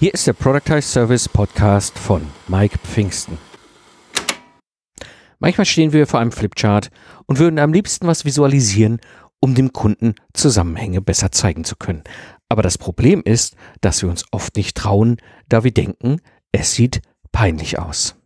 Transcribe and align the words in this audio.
Hier 0.00 0.14
ist 0.14 0.26
der 0.26 0.32
Productize 0.32 0.80
Service 0.80 1.28
Podcast 1.28 1.98
von 1.98 2.22
Mike 2.48 2.78
Pfingsten. 2.78 3.36
Manchmal 5.40 5.66
stehen 5.66 5.92
wir 5.92 6.06
vor 6.06 6.20
einem 6.20 6.32
Flipchart 6.32 6.90
und 7.26 7.38
würden 7.38 7.58
am 7.58 7.74
liebsten 7.74 8.06
was 8.06 8.24
visualisieren, 8.24 9.02
um 9.40 9.54
dem 9.54 9.74
Kunden 9.74 10.14
Zusammenhänge 10.32 11.02
besser 11.02 11.32
zeigen 11.32 11.64
zu 11.64 11.76
können. 11.76 12.02
Aber 12.48 12.62
das 12.62 12.78
Problem 12.78 13.20
ist, 13.22 13.56
dass 13.82 14.00
wir 14.00 14.08
uns 14.08 14.24
oft 14.30 14.56
nicht 14.56 14.74
trauen, 14.74 15.18
da 15.50 15.64
wir 15.64 15.74
denken, 15.74 16.22
es 16.50 16.72
sieht 16.72 17.02
peinlich 17.30 17.78
aus. 17.78 18.19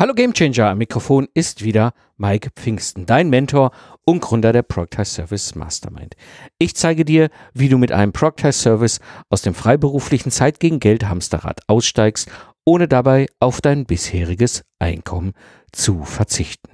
Hallo 0.00 0.14
Gamechanger, 0.14 0.68
am 0.68 0.78
Mikrofon 0.78 1.26
ist 1.34 1.64
wieder 1.64 1.92
Mike 2.18 2.50
Pfingsten, 2.54 3.04
dein 3.04 3.30
Mentor 3.30 3.72
und 4.04 4.20
Gründer 4.20 4.52
der 4.52 4.62
Proctice 4.62 5.12
Service 5.14 5.56
Mastermind. 5.56 6.14
Ich 6.56 6.76
zeige 6.76 7.04
dir, 7.04 7.30
wie 7.52 7.68
du 7.68 7.78
mit 7.78 7.90
einem 7.90 8.12
Proctice 8.12 8.62
Service 8.62 9.00
aus 9.28 9.42
dem 9.42 9.54
freiberuflichen 9.54 10.30
Zeit 10.30 10.60
gegen 10.60 10.78
Geld 10.78 11.08
Hamsterrad 11.08 11.62
aussteigst, 11.66 12.30
ohne 12.64 12.86
dabei 12.86 13.26
auf 13.40 13.60
dein 13.60 13.86
bisheriges 13.86 14.62
Einkommen 14.78 15.32
zu 15.72 16.04
verzichten. 16.04 16.70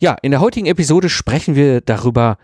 Ja, 0.00 0.16
in 0.22 0.30
der 0.30 0.40
heutigen 0.40 0.68
Episode 0.68 1.10
sprechen 1.10 1.54
wir 1.54 1.82
darüber, 1.82 2.38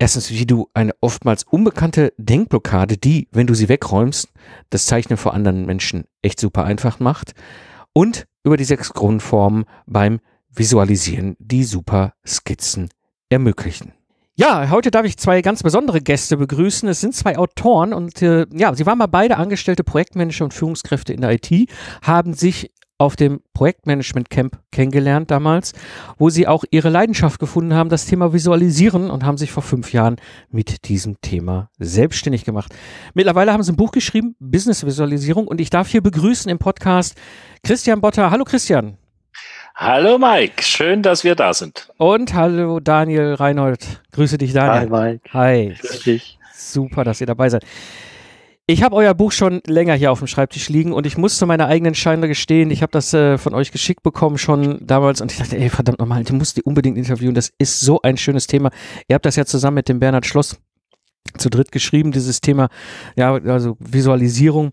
erstens, 0.00 0.32
wie 0.32 0.44
du 0.44 0.68
eine 0.74 0.90
oftmals 1.00 1.44
unbekannte 1.44 2.12
Denkblockade, 2.16 2.96
die, 2.96 3.28
wenn 3.30 3.46
du 3.46 3.54
sie 3.54 3.68
wegräumst, 3.68 4.26
das 4.70 4.86
Zeichnen 4.86 5.18
vor 5.18 5.34
anderen 5.34 5.66
Menschen 5.66 6.06
echt 6.20 6.40
super 6.40 6.64
einfach 6.64 6.98
macht, 6.98 7.32
und 7.94 8.26
über 8.42 8.58
die 8.58 8.64
sechs 8.64 8.92
Grundformen 8.92 9.64
beim 9.86 10.20
Visualisieren, 10.50 11.36
die 11.38 11.64
super 11.64 12.12
Skizzen 12.26 12.90
ermöglichen. 13.30 13.92
Ja, 14.36 14.68
heute 14.70 14.90
darf 14.90 15.06
ich 15.06 15.16
zwei 15.16 15.42
ganz 15.42 15.62
besondere 15.62 16.00
Gäste 16.00 16.36
begrüßen. 16.36 16.88
Es 16.88 17.00
sind 17.00 17.14
zwei 17.14 17.38
Autoren 17.38 17.92
und 17.92 18.20
äh, 18.20 18.46
ja, 18.52 18.74
sie 18.74 18.84
waren 18.84 18.98
mal 18.98 19.06
beide 19.06 19.36
angestellte 19.36 19.84
Projektmanager 19.84 20.44
und 20.44 20.52
Führungskräfte 20.52 21.12
in 21.12 21.20
der 21.20 21.30
IT, 21.30 21.70
haben 22.02 22.34
sich 22.34 22.72
auf 22.98 23.16
dem 23.16 23.40
Projektmanagement 23.54 24.30
Camp 24.30 24.58
kennengelernt 24.70 25.30
damals, 25.30 25.72
wo 26.16 26.30
sie 26.30 26.46
auch 26.46 26.64
ihre 26.70 26.90
Leidenschaft 26.90 27.40
gefunden 27.40 27.74
haben, 27.74 27.88
das 27.88 28.06
Thema 28.06 28.32
Visualisieren 28.32 29.10
und 29.10 29.24
haben 29.24 29.36
sich 29.36 29.50
vor 29.50 29.62
fünf 29.62 29.92
Jahren 29.92 30.16
mit 30.50 30.86
diesem 30.88 31.20
Thema 31.20 31.70
selbstständig 31.78 32.44
gemacht. 32.44 32.72
Mittlerweile 33.14 33.52
haben 33.52 33.62
sie 33.62 33.72
ein 33.72 33.76
Buch 33.76 33.90
geschrieben, 33.90 34.36
Business 34.38 34.86
Visualisierung, 34.86 35.48
und 35.48 35.60
ich 35.60 35.70
darf 35.70 35.88
hier 35.88 36.02
begrüßen 36.02 36.50
im 36.50 36.58
Podcast 36.58 37.16
Christian 37.64 38.00
Botter. 38.00 38.30
Hallo 38.30 38.44
Christian. 38.44 38.96
Hallo 39.74 40.18
Mike, 40.18 40.62
schön, 40.62 41.02
dass 41.02 41.24
wir 41.24 41.34
da 41.34 41.52
sind. 41.52 41.88
Und 41.96 42.32
hallo 42.32 42.78
Daniel 42.78 43.34
Reinhold. 43.34 44.02
Grüße 44.12 44.38
dich, 44.38 44.52
Daniel. 44.52 44.88
Hi 44.92 45.10
Mike. 45.10 45.32
Hi. 45.32 45.74
Grüß 45.80 46.02
dich. 46.04 46.38
Super, 46.54 47.02
dass 47.02 47.20
ihr 47.20 47.26
dabei 47.26 47.48
seid. 47.48 47.64
Ich 48.66 48.82
habe 48.82 48.96
euer 48.96 49.12
Buch 49.12 49.30
schon 49.30 49.60
länger 49.66 49.92
hier 49.92 50.10
auf 50.10 50.20
dem 50.20 50.26
Schreibtisch 50.26 50.70
liegen 50.70 50.94
und 50.94 51.04
ich 51.04 51.18
muss 51.18 51.36
zu 51.36 51.46
meiner 51.46 51.66
eigenen 51.66 51.94
Scheine 51.94 52.28
gestehen, 52.28 52.70
ich 52.70 52.80
habe 52.80 52.92
das 52.92 53.12
äh, 53.12 53.36
von 53.36 53.52
euch 53.52 53.72
geschickt 53.72 54.02
bekommen 54.02 54.38
schon 54.38 54.78
damals 54.86 55.20
und 55.20 55.30
ich 55.30 55.36
dachte, 55.36 55.58
ey, 55.58 55.68
verdammt 55.68 55.98
nochmal, 55.98 56.24
du 56.24 56.32
musst 56.32 56.56
die 56.56 56.62
unbedingt 56.62 56.96
interviewen, 56.96 57.34
das 57.34 57.52
ist 57.58 57.80
so 57.80 58.00
ein 58.00 58.16
schönes 58.16 58.46
Thema. 58.46 58.70
Ihr 59.06 59.16
habt 59.16 59.26
das 59.26 59.36
ja 59.36 59.44
zusammen 59.44 59.74
mit 59.74 59.90
dem 59.90 60.00
Bernhard 60.00 60.24
Schloss 60.24 60.58
zu 61.38 61.50
dritt 61.50 61.72
geschrieben, 61.72 62.12
dieses 62.12 62.40
Thema, 62.40 62.68
ja, 63.16 63.34
also 63.34 63.76
Visualisierung. 63.80 64.70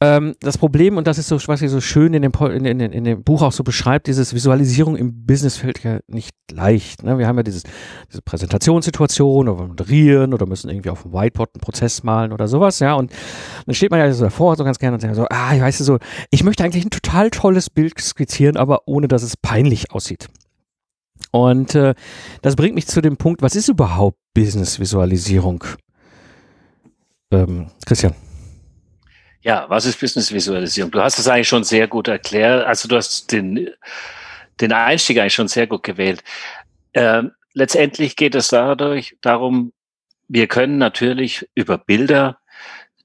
Ähm, 0.00 0.34
das 0.40 0.58
Problem, 0.58 0.96
und 0.96 1.06
das 1.06 1.18
ist 1.18 1.28
so, 1.28 1.38
was 1.46 1.62
ihr 1.62 1.68
so 1.68 1.80
schön 1.80 2.14
in 2.14 2.22
dem, 2.22 2.32
in, 2.50 2.64
in, 2.64 2.80
in 2.80 3.04
dem 3.04 3.22
Buch 3.22 3.42
auch 3.42 3.52
so 3.52 3.64
beschreibt, 3.64 4.06
dieses 4.06 4.34
Visualisierung 4.34 4.96
im 4.96 5.26
Business 5.26 5.56
fällt 5.56 5.82
ja 5.82 6.00
nicht 6.06 6.34
leicht. 6.50 7.02
Ne? 7.02 7.18
Wir 7.18 7.26
haben 7.26 7.36
ja 7.36 7.42
dieses, 7.42 7.62
diese 8.10 8.22
Präsentationssituation 8.22 9.48
oder 9.48 9.66
moderieren 9.66 10.34
oder 10.34 10.46
müssen 10.46 10.70
irgendwie 10.70 10.90
auf 10.90 11.02
dem 11.02 11.12
Whiteboard 11.12 11.50
einen 11.54 11.60
Prozess 11.60 12.02
malen 12.02 12.32
oder 12.32 12.48
sowas, 12.48 12.78
ja, 12.80 12.94
und 12.94 13.12
dann 13.66 13.74
steht 13.74 13.90
man 13.90 14.00
ja 14.00 14.12
so 14.12 14.24
davor 14.24 14.56
so 14.56 14.64
ganz 14.64 14.78
gerne 14.78 14.94
und 14.94 15.00
sagt 15.00 15.14
so, 15.14 15.26
ah, 15.30 15.54
ich 15.54 15.60
weiß 15.60 15.78
so, 15.78 15.98
ich 16.30 16.44
möchte 16.44 16.64
eigentlich 16.64 16.84
ein 16.84 16.90
total 16.90 17.30
tolles 17.30 17.70
Bild 17.70 17.98
skizzieren, 18.00 18.56
aber 18.56 18.82
ohne, 18.86 19.08
dass 19.08 19.22
es 19.22 19.36
peinlich 19.36 19.92
aussieht. 19.92 20.28
Und 21.30 21.74
äh, 21.74 21.94
das 22.42 22.56
bringt 22.56 22.74
mich 22.74 22.86
zu 22.86 23.00
dem 23.00 23.16
Punkt, 23.16 23.42
was 23.42 23.56
ist 23.56 23.68
überhaupt 23.68 24.18
Business-Visualisierung? 24.34 25.64
Ähm, 27.30 27.70
Christian. 27.86 28.14
Ja, 29.42 29.66
was 29.68 29.86
ist 29.86 30.00
Business-Visualisierung? 30.00 30.90
Du 30.90 31.00
hast 31.00 31.18
es 31.18 31.28
eigentlich 31.28 31.48
schon 31.48 31.64
sehr 31.64 31.86
gut 31.86 32.08
erklärt. 32.08 32.66
Also 32.66 32.88
du 32.88 32.96
hast 32.96 33.30
den, 33.32 33.70
den 34.60 34.72
Einstieg 34.72 35.18
eigentlich 35.18 35.34
schon 35.34 35.48
sehr 35.48 35.66
gut 35.66 35.82
gewählt. 35.82 36.22
Ähm, 36.92 37.32
letztendlich 37.54 38.16
geht 38.16 38.34
es 38.34 38.48
dadurch 38.48 39.16
darum, 39.20 39.72
wir 40.26 40.46
können 40.46 40.78
natürlich 40.78 41.48
über 41.54 41.78
Bilder 41.78 42.38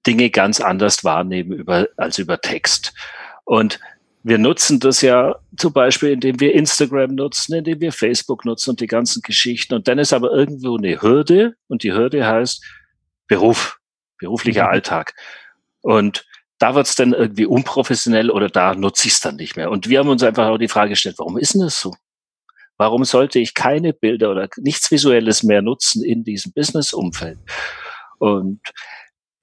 Dinge 0.05 0.29
ganz 0.29 0.59
anders 0.59 1.03
wahrnehmen 1.03 1.53
über, 1.53 1.87
als 1.95 2.17
über 2.17 2.41
Text. 2.41 2.93
Und 3.45 3.79
wir 4.23 4.37
nutzen 4.37 4.79
das 4.79 5.01
ja 5.01 5.35
zum 5.57 5.73
Beispiel, 5.73 6.09
indem 6.09 6.39
wir 6.39 6.53
Instagram 6.53 7.15
nutzen, 7.15 7.55
indem 7.55 7.79
wir 7.79 7.91
Facebook 7.91 8.45
nutzen 8.45 8.71
und 8.71 8.79
die 8.81 8.87
ganzen 8.87 9.21
Geschichten. 9.21 9.73
Und 9.73 9.87
dann 9.87 9.99
ist 9.99 10.13
aber 10.13 10.31
irgendwo 10.31 10.77
eine 10.77 11.01
Hürde 11.01 11.55
und 11.67 11.83
die 11.83 11.93
Hürde 11.93 12.25
heißt 12.25 12.63
Beruf 13.27 13.79
beruflicher. 14.23 14.69
Alltag. 14.69 15.13
Und 15.81 16.25
da 16.59 16.75
wird 16.75 16.87
es 16.87 16.95
dann 16.95 17.13
irgendwie 17.13 17.45
unprofessionell 17.45 18.31
oder 18.31 18.47
da 18.47 18.73
nutze 18.73 19.07
ich 19.07 19.13
es 19.13 19.21
dann 19.21 19.35
nicht 19.35 19.55
mehr. 19.55 19.69
Und 19.69 19.89
wir 19.89 19.99
haben 19.99 20.09
uns 20.09 20.23
einfach 20.23 20.47
auch 20.47 20.57
die 20.57 20.69
Frage 20.69 20.91
gestellt, 20.91 21.15
warum 21.19 21.37
ist 21.37 21.53
denn 21.53 21.61
das 21.61 21.79
so? 21.79 21.93
Warum 22.77 23.03
sollte 23.03 23.39
ich 23.39 23.53
keine 23.53 23.93
Bilder 23.93 24.31
oder 24.31 24.47
nichts 24.57 24.89
Visuelles 24.89 25.43
mehr 25.43 25.61
nutzen 25.61 26.03
in 26.03 26.23
diesem 26.23 26.53
Business-Umfeld? 26.53 27.37
Und 28.17 28.61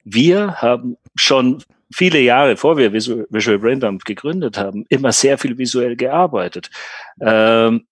wir 0.04 0.56
haben 0.56 0.96
schon 1.14 1.62
viele 1.92 2.20
Jahre, 2.20 2.56
vor 2.56 2.76
wir 2.76 2.92
Visual 2.92 3.58
Brain 3.58 3.80
Dump 3.80 4.04
gegründet 4.04 4.56
haben, 4.56 4.84
immer 4.88 5.12
sehr 5.12 5.38
viel 5.38 5.58
visuell 5.58 5.96
gearbeitet. 5.96 6.70
Ähm, 7.20 7.86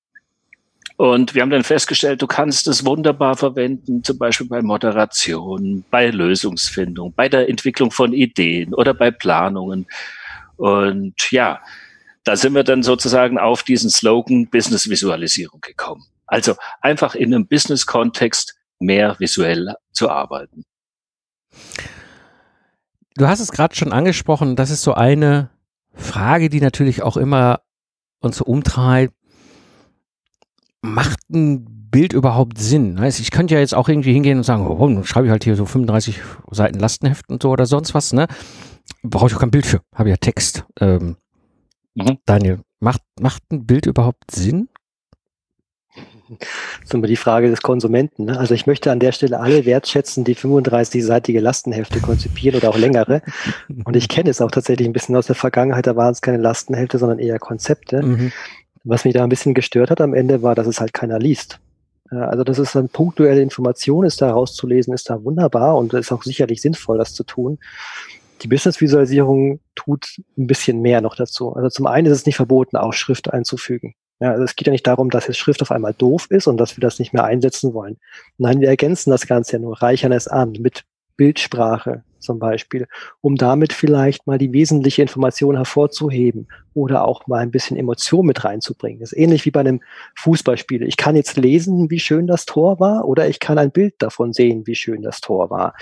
und 0.99 1.37
wir 1.37 1.43
haben 1.43 1.51
dann 1.51 1.63
festgestellt, 1.63 2.21
du 2.23 2.27
kannst 2.27 2.67
es 2.67 2.85
wunderbar 2.85 3.37
verwenden, 3.37 4.03
zum 4.03 4.19
Beispiel 4.19 4.49
bei 4.49 4.63
Moderation, 4.63 5.85
bei 5.93 6.11
Lösungsfindung, 6.11 7.15
bei 7.15 7.29
der 7.29 7.49
Entwicklung 7.49 7.93
von 7.93 8.13
Ideen 8.13 8.75
oder 8.75 8.95
bei 8.95 9.13
Planungen. 9.13 9.87
Und 10.57 11.31
ja, 11.31 11.61
da 12.25 12.35
sind 12.35 12.53
wir 12.57 12.65
dann 12.65 12.83
sozusagen 12.83 13.39
auf 13.39 13.63
diesen 13.63 13.91
Slogan 13.91 14.49
Business 14.49 14.91
Visualisierung 14.91 15.61
gekommen. 15.61 16.03
Also 16.27 16.57
einfach 16.81 17.15
in 17.15 17.33
einem 17.33 17.47
Business-Kontext 17.47 18.57
mehr 18.81 19.15
visuell 19.21 19.77
zu 19.93 20.11
arbeiten. 20.11 20.65
Du 23.15 23.29
hast 23.29 23.39
es 23.39 23.53
gerade 23.53 23.77
schon 23.77 23.93
angesprochen, 23.93 24.57
das 24.57 24.71
ist 24.71 24.83
so 24.83 24.95
eine 24.95 25.51
Frage, 25.95 26.49
die 26.49 26.61
natürlich 26.61 27.03
auch 27.03 27.17
immer 27.17 27.61
uns 28.19 28.39
so 28.39 28.45
umtreibt 28.45 29.15
macht 30.83 31.21
ein 31.31 31.89
Bild 31.91 32.13
überhaupt 32.13 32.59
Sinn? 32.59 33.03
Ich 33.03 33.31
könnte 33.31 33.55
ja 33.55 33.61
jetzt 33.61 33.75
auch 33.75 33.89
irgendwie 33.89 34.13
hingehen 34.13 34.39
und 34.39 34.45
sagen, 34.45 34.67
oh, 34.67 34.87
dann 34.87 35.05
schreibe 35.05 35.27
ich 35.27 35.31
halt 35.31 35.45
hier 35.45 35.57
so 35.57 35.67
35 35.67 36.21
Seiten 36.51 36.79
Lastenheft 36.79 37.29
und 37.29 37.43
so 37.43 37.51
oder 37.51 37.67
sonst 37.67 37.95
was, 37.95 38.13
ne? 38.13 38.27
Brauche 39.03 39.29
ich 39.29 39.35
auch 39.35 39.41
kein 39.41 39.51
Bild 39.51 39.67
für, 39.67 39.81
habe 39.95 40.11
ja 40.11 40.17
Text. 40.17 40.65
Ähm, 40.81 41.17
mhm. 41.95 42.19
Daniel, 42.25 42.61
macht, 42.81 43.03
macht 43.21 43.43
ein 43.53 43.67
Bild 43.67 43.87
überhaupt 43.87 44.31
Sinn? 44.31 44.69
Das 46.29 46.49
ist 46.85 46.95
immer 46.95 47.07
die 47.07 47.17
Frage 47.17 47.49
des 47.49 47.63
Konsumenten. 47.63 48.27
Ne? 48.27 48.39
Also 48.39 48.55
ich 48.55 48.67
möchte 48.67 48.91
an 48.91 49.01
der 49.01 49.13
Stelle 49.13 49.41
alle 49.41 49.65
wertschätzen, 49.65 50.25
die 50.25 50.37
35-seitige 50.37 51.41
Lastenhefte 51.41 52.01
konzipieren 52.01 52.59
oder 52.59 52.71
auch 52.71 52.77
längere. 52.77 53.23
Und 53.85 53.97
ich 53.97 54.09
kenne 54.09 54.31
es 54.31 54.41
auch 54.41 54.51
tatsächlich 54.51 54.87
ein 54.87 54.93
bisschen 54.93 55.17
aus 55.17 55.27
der 55.27 55.37
Vergangenheit, 55.37 55.87
da 55.87 55.97
waren 55.97 56.13
es 56.13 56.21
keine 56.21 56.39
Lastenhefte, 56.39 56.99
sondern 56.99 57.19
eher 57.19 57.39
Konzepte. 57.39 58.03
Mhm. 58.03 58.33
Was 58.85 59.05
mich 59.05 59.15
da 59.15 59.23
ein 59.23 59.29
bisschen 59.29 59.55
gestört 59.55 59.91
hat 59.91 60.01
am 60.01 60.15
Ende 60.15 60.43
war, 60.43 60.55
dass 60.55 60.67
es 60.67 60.81
halt 60.81 60.95
keiner 60.95 61.19
liest. 61.19 61.61
Also 62.11 62.43
das 62.43 62.59
ist 62.59 62.75
dann 62.75 62.89
punktuelle 62.89 63.43
Information, 63.43 64.07
ist 64.07 64.23
da 64.23 64.31
rauszulesen, 64.33 64.95
ist 64.95 65.11
da 65.11 65.23
wunderbar 65.25 65.77
und 65.77 65.93
ist 65.93 66.11
auch 66.11 66.23
sicherlich 66.23 66.63
sinnvoll, 66.63 66.97
das 66.97 67.13
zu 67.13 67.23
tun. 67.23 67.59
Die 68.43 68.49
Business-Visualisierung 68.49 69.61
tut 69.75 70.07
ein 70.39 70.47
bisschen 70.47 70.81
mehr 70.81 71.01
noch 71.01 71.17
dazu. 71.17 71.55
Also 71.55 71.69
zum 71.69 71.87
einen 71.87 72.07
ist 72.07 72.15
es 72.15 72.27
nicht 72.27 72.37
verboten, 72.37 72.77
auch 72.77 72.93
Schrift 72.93 73.31
einzufügen. 73.33 73.95
Ja, 74.21 74.31
also 74.31 74.45
es 74.45 74.57
geht 74.57 74.67
ja 74.67 74.73
nicht 74.73 74.87
darum, 74.87 75.11
dass 75.11 75.27
jetzt 75.27 75.37
Schrift 75.37 75.61
auf 75.61 75.71
einmal 75.71 75.93
doof 75.93 76.27
ist 76.31 76.47
und 76.47 76.57
dass 76.57 76.77
wir 76.77 76.81
das 76.81 76.99
nicht 76.99 77.13
mehr 77.13 77.25
einsetzen 77.25 77.75
wollen. 77.75 77.99
Nein, 78.39 78.61
wir 78.61 78.69
ergänzen 78.69 79.11
das 79.11 79.27
Ganze 79.27 79.53
ja 79.55 79.59
nur, 79.59 79.83
reichern 79.83 80.13
es 80.13 80.29
an 80.29 80.53
mit 80.53 80.85
Bildsprache 81.17 82.05
zum 82.21 82.39
Beispiel, 82.39 82.87
um 83.21 83.37
damit 83.37 83.73
vielleicht 83.73 84.27
mal 84.27 84.39
die 84.39 84.53
wesentliche 84.53 85.03
Information 85.03 85.57
hervorzuheben 85.57 86.49
oder 86.75 87.05
auch 87.05 87.27
mal 87.27 87.39
ein 87.39 87.51
bisschen 87.51 87.77
Emotion 87.77 88.27
mit 88.27 88.45
reinzubringen. 88.45 89.01
Das 89.01 89.13
ist 89.13 89.19
ähnlich 89.19 89.45
wie 89.45 89.51
bei 89.51 89.61
einem 89.61 89.81
Fußballspiel. 90.17 90.83
Ich 90.83 90.97
kann 90.97 91.17
jetzt 91.17 91.37
lesen, 91.37 91.91
wie 91.91 92.01
schön 92.01 92.27
das 92.27 92.47
Tor 92.47 92.81
war 92.81 93.07
oder 93.07 93.29
ich 93.29 93.41
kann 93.41 93.59
ein 93.59 93.71
Bild 93.71 93.95
davon 93.99 94.33
sehen, 94.33 94.67
wie 94.67 94.75
schön 94.75 95.03
das 95.03 95.21
Tor 95.21 95.51
war. 95.51 95.75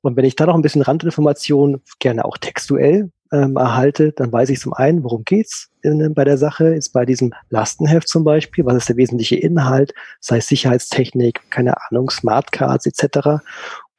Und 0.00 0.16
wenn 0.16 0.24
ich 0.24 0.36
da 0.36 0.46
noch 0.46 0.54
ein 0.54 0.62
bisschen 0.62 0.82
Randinformationen, 0.82 1.82
gerne 1.98 2.24
auch 2.24 2.38
textuell 2.38 3.10
ähm, 3.32 3.56
erhalte, 3.56 4.12
dann 4.12 4.32
weiß 4.32 4.48
ich 4.50 4.60
zum 4.60 4.72
einen, 4.72 5.04
worum 5.04 5.24
geht's 5.24 5.70
in, 5.82 6.14
bei 6.14 6.24
der 6.24 6.38
Sache, 6.38 6.74
ist 6.74 6.90
bei 6.90 7.04
diesem 7.04 7.32
Lastenheft 7.50 8.08
zum 8.08 8.24
Beispiel, 8.24 8.64
was 8.64 8.76
ist 8.76 8.88
der 8.88 8.96
wesentliche 8.96 9.36
Inhalt, 9.36 9.92
sei 10.20 10.38
es 10.38 10.48
Sicherheitstechnik, 10.48 11.50
keine 11.50 11.74
Ahnung, 11.88 12.10
Smartcards 12.10 12.86
etc. 12.86 13.42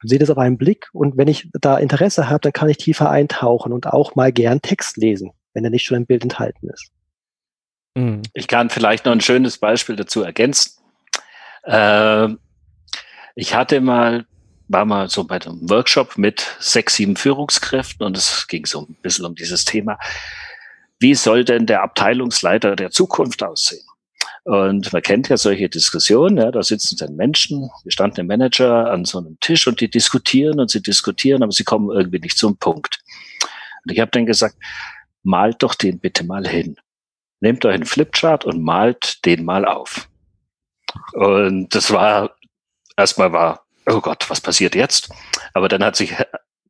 Sehe 0.02 0.18
das 0.18 0.30
auf 0.30 0.38
einen 0.38 0.58
Blick 0.58 0.88
und 0.92 1.16
wenn 1.16 1.28
ich 1.28 1.48
da 1.52 1.78
Interesse 1.78 2.28
habe, 2.28 2.40
dann 2.40 2.52
kann 2.52 2.68
ich 2.68 2.78
tiefer 2.78 3.10
eintauchen 3.10 3.72
und 3.72 3.86
auch 3.86 4.14
mal 4.14 4.32
gern 4.32 4.62
Text 4.62 4.96
lesen, 4.96 5.32
wenn 5.52 5.64
er 5.64 5.70
nicht 5.70 5.84
schon 5.84 5.98
im 5.98 6.06
Bild 6.06 6.22
enthalten 6.22 6.68
ist. 6.70 6.90
Mhm. 7.94 8.22
Ich 8.32 8.48
kann 8.48 8.70
vielleicht 8.70 9.04
noch 9.04 9.12
ein 9.12 9.20
schönes 9.20 9.58
Beispiel 9.58 9.96
dazu 9.96 10.22
ergänzen. 10.22 10.72
Äh, 11.64 12.28
ich 13.34 13.54
hatte 13.54 13.80
mal 13.80 14.24
war 14.70 14.84
mal 14.84 15.10
so 15.10 15.24
bei 15.24 15.40
einem 15.40 15.68
Workshop 15.68 16.16
mit 16.16 16.46
sechs, 16.60 16.94
sieben 16.94 17.16
Führungskräften 17.16 18.06
und 18.06 18.16
es 18.16 18.46
ging 18.46 18.66
so 18.66 18.82
ein 18.82 18.96
bisschen 19.02 19.26
um 19.26 19.34
dieses 19.34 19.64
Thema. 19.64 19.98
Wie 21.00 21.14
soll 21.14 21.44
denn 21.44 21.66
der 21.66 21.82
Abteilungsleiter 21.82 22.76
der 22.76 22.90
Zukunft 22.90 23.42
aussehen? 23.42 23.84
Und 24.50 24.92
man 24.92 25.02
kennt 25.02 25.28
ja 25.28 25.36
solche 25.36 25.68
Diskussionen, 25.68 26.38
ja, 26.38 26.50
da 26.50 26.60
sitzen 26.64 26.96
dann 26.96 27.14
Menschen, 27.14 27.70
gestandene 27.84 28.26
Manager 28.26 28.90
an 28.90 29.04
so 29.04 29.18
einem 29.18 29.38
Tisch 29.38 29.68
und 29.68 29.80
die 29.80 29.88
diskutieren 29.88 30.58
und 30.58 30.72
sie 30.72 30.82
diskutieren, 30.82 31.44
aber 31.44 31.52
sie 31.52 31.62
kommen 31.62 31.96
irgendwie 31.96 32.18
nicht 32.18 32.36
zum 32.36 32.56
Punkt. 32.56 32.98
Und 33.84 33.92
ich 33.92 34.00
habe 34.00 34.10
dann 34.10 34.26
gesagt, 34.26 34.56
malt 35.22 35.62
doch 35.62 35.76
den 35.76 36.00
bitte 36.00 36.24
mal 36.24 36.48
hin. 36.48 36.74
Nehmt 37.38 37.64
euch 37.64 37.74
einen 37.74 37.86
Flipchart 37.86 38.44
und 38.44 38.60
malt 38.60 39.24
den 39.24 39.44
mal 39.44 39.64
auf. 39.64 40.08
Und 41.12 41.72
das 41.72 41.92
war, 41.92 42.34
erstmal 42.96 43.32
war 43.32 43.64
oh 43.86 44.00
Gott, 44.00 44.28
was 44.28 44.40
passiert 44.40 44.74
jetzt? 44.74 45.10
Aber 45.54 45.68
dann 45.68 45.84
hat 45.84 45.94
sich, 45.94 46.12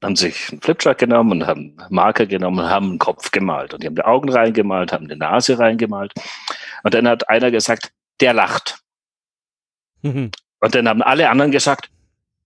haben 0.03 0.17
sich 0.17 0.51
einen 0.51 0.63
Flipchart 0.63 0.99
genommen 0.99 1.33
und 1.33 1.47
haben 1.47 1.77
Marker 1.91 2.27
genommen 2.27 2.61
und 2.61 2.71
haben 2.71 2.91
einen 2.91 2.99
Kopf 2.99 3.31
gemalt. 3.31 3.75
Und 3.75 3.83
die 3.83 3.87
haben 3.87 3.97
die 3.97 4.05
Augen 4.05 4.31
reingemalt, 4.31 4.93
haben 4.93 5.09
die 5.09 5.17
Nase 5.17 5.59
reingemalt. 5.59 6.13
Und 6.83 6.95
dann 6.95 7.07
hat 7.07 7.29
einer 7.29 7.51
gesagt, 7.51 7.93
der 8.21 8.33
lacht. 8.33 8.79
Mhm. 10.03 10.31
Und 10.63 10.75
dann 10.75 10.87
haben 10.91 11.01
alle 11.01 11.31
anderen 11.31 11.53
gesagt, 11.53 11.89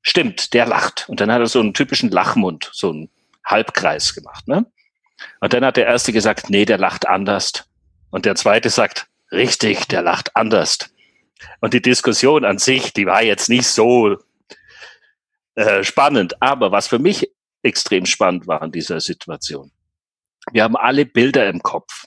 stimmt, 0.03 0.55
der 0.55 0.67
lacht. 0.67 1.09
Und 1.09 1.21
dann 1.21 1.33
hat 1.33 1.41
er 1.41 1.49
so 1.49 1.59
einen 1.59 1.75
typischen 1.75 2.11
Lachmund, 2.11 2.71
so 2.73 2.91
einen 2.91 3.11
Halbkreis 3.45 4.15
gemacht. 4.15 4.47
Ne? 4.47 4.67
Und 5.41 5.53
dann 5.53 5.65
hat 5.65 5.77
der 5.77 5.87
erste 5.87 6.13
gesagt, 6.13 6.49
nee, 6.49 6.65
der 6.65 6.79
lacht 6.79 7.09
anders. 7.09 7.69
Und 8.11 8.25
der 8.25 8.37
zweite 8.37 8.71
sagt, 8.71 9.09
richtig, 9.33 9.89
der 9.89 10.03
lacht 10.03 10.37
anders. 10.37 10.79
Und 11.61 11.75
die 11.75 11.83
Diskussion 11.83 12.45
an 12.45 12.59
sich, 12.59 12.93
die 12.93 13.07
war 13.07 13.25
jetzt 13.25 13.49
nicht 13.49 13.67
so 13.67 14.17
äh, 15.57 15.83
spannend. 15.83 16.41
Aber 16.41 16.71
was 16.71 16.87
für 16.87 17.01
mich 17.01 17.34
extrem 17.65 18.07
spannend 18.07 18.47
war 18.47 18.63
in 18.63 18.71
dieser 18.71 19.01
Situation, 19.01 19.73
wir 20.53 20.63
haben 20.63 20.77
alle 20.77 21.07
Bilder 21.07 21.49
im 21.49 21.63
Kopf. 21.63 22.05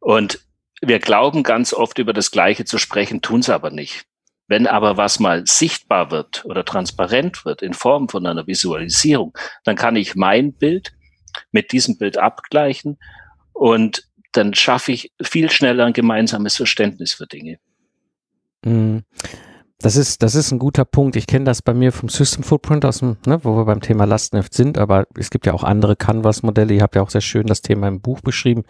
Und 0.00 0.46
wir 0.82 0.98
glauben 0.98 1.42
ganz 1.42 1.72
oft 1.72 1.98
über 1.98 2.12
das 2.12 2.30
Gleiche 2.30 2.64
zu 2.64 2.78
sprechen, 2.78 3.22
tun 3.22 3.40
es 3.40 3.48
aber 3.48 3.70
nicht. 3.70 4.04
Wenn 4.46 4.66
aber 4.66 4.98
was 4.98 5.18
mal 5.18 5.46
sichtbar 5.46 6.10
wird 6.10 6.44
oder 6.44 6.64
transparent 6.66 7.46
wird 7.46 7.62
in 7.62 7.72
Form 7.72 8.10
von 8.10 8.26
einer 8.26 8.46
Visualisierung, 8.46 9.36
dann 9.64 9.76
kann 9.76 9.96
ich 9.96 10.14
mein 10.14 10.52
Bild 10.52 10.92
mit 11.50 11.72
diesem 11.72 11.96
Bild 11.96 12.18
abgleichen 12.18 12.98
und 13.54 14.06
dann 14.32 14.52
schaffe 14.52 14.92
ich 14.92 15.12
viel 15.22 15.50
schneller 15.50 15.86
ein 15.86 15.92
gemeinsames 15.94 16.56
Verständnis 16.56 17.14
für 17.14 17.26
Dinge. 17.26 17.58
Mhm. 18.64 19.04
Das 19.84 19.96
ist, 19.96 20.22
das 20.22 20.34
ist 20.34 20.50
ein 20.50 20.58
guter 20.58 20.86
Punkt. 20.86 21.14
Ich 21.14 21.26
kenne 21.26 21.44
das 21.44 21.60
bei 21.60 21.74
mir 21.74 21.92
vom 21.92 22.08
System 22.08 22.42
Footprint 22.42 22.86
aus 22.86 23.00
dem, 23.00 23.18
ne, 23.26 23.44
wo 23.44 23.54
wir 23.54 23.66
beim 23.66 23.82
Thema 23.82 24.06
Lastenheft 24.06 24.54
sind, 24.54 24.78
aber 24.78 25.06
es 25.18 25.28
gibt 25.28 25.44
ja 25.44 25.52
auch 25.52 25.62
andere 25.62 25.94
Canvas-Modelle. 25.94 26.72
Ihr 26.72 26.80
habt 26.80 26.96
ja 26.96 27.02
auch 27.02 27.10
sehr 27.10 27.20
schön 27.20 27.46
das 27.46 27.60
Thema 27.60 27.88
im 27.88 28.00
Buch 28.00 28.22
beschrieben. 28.22 28.62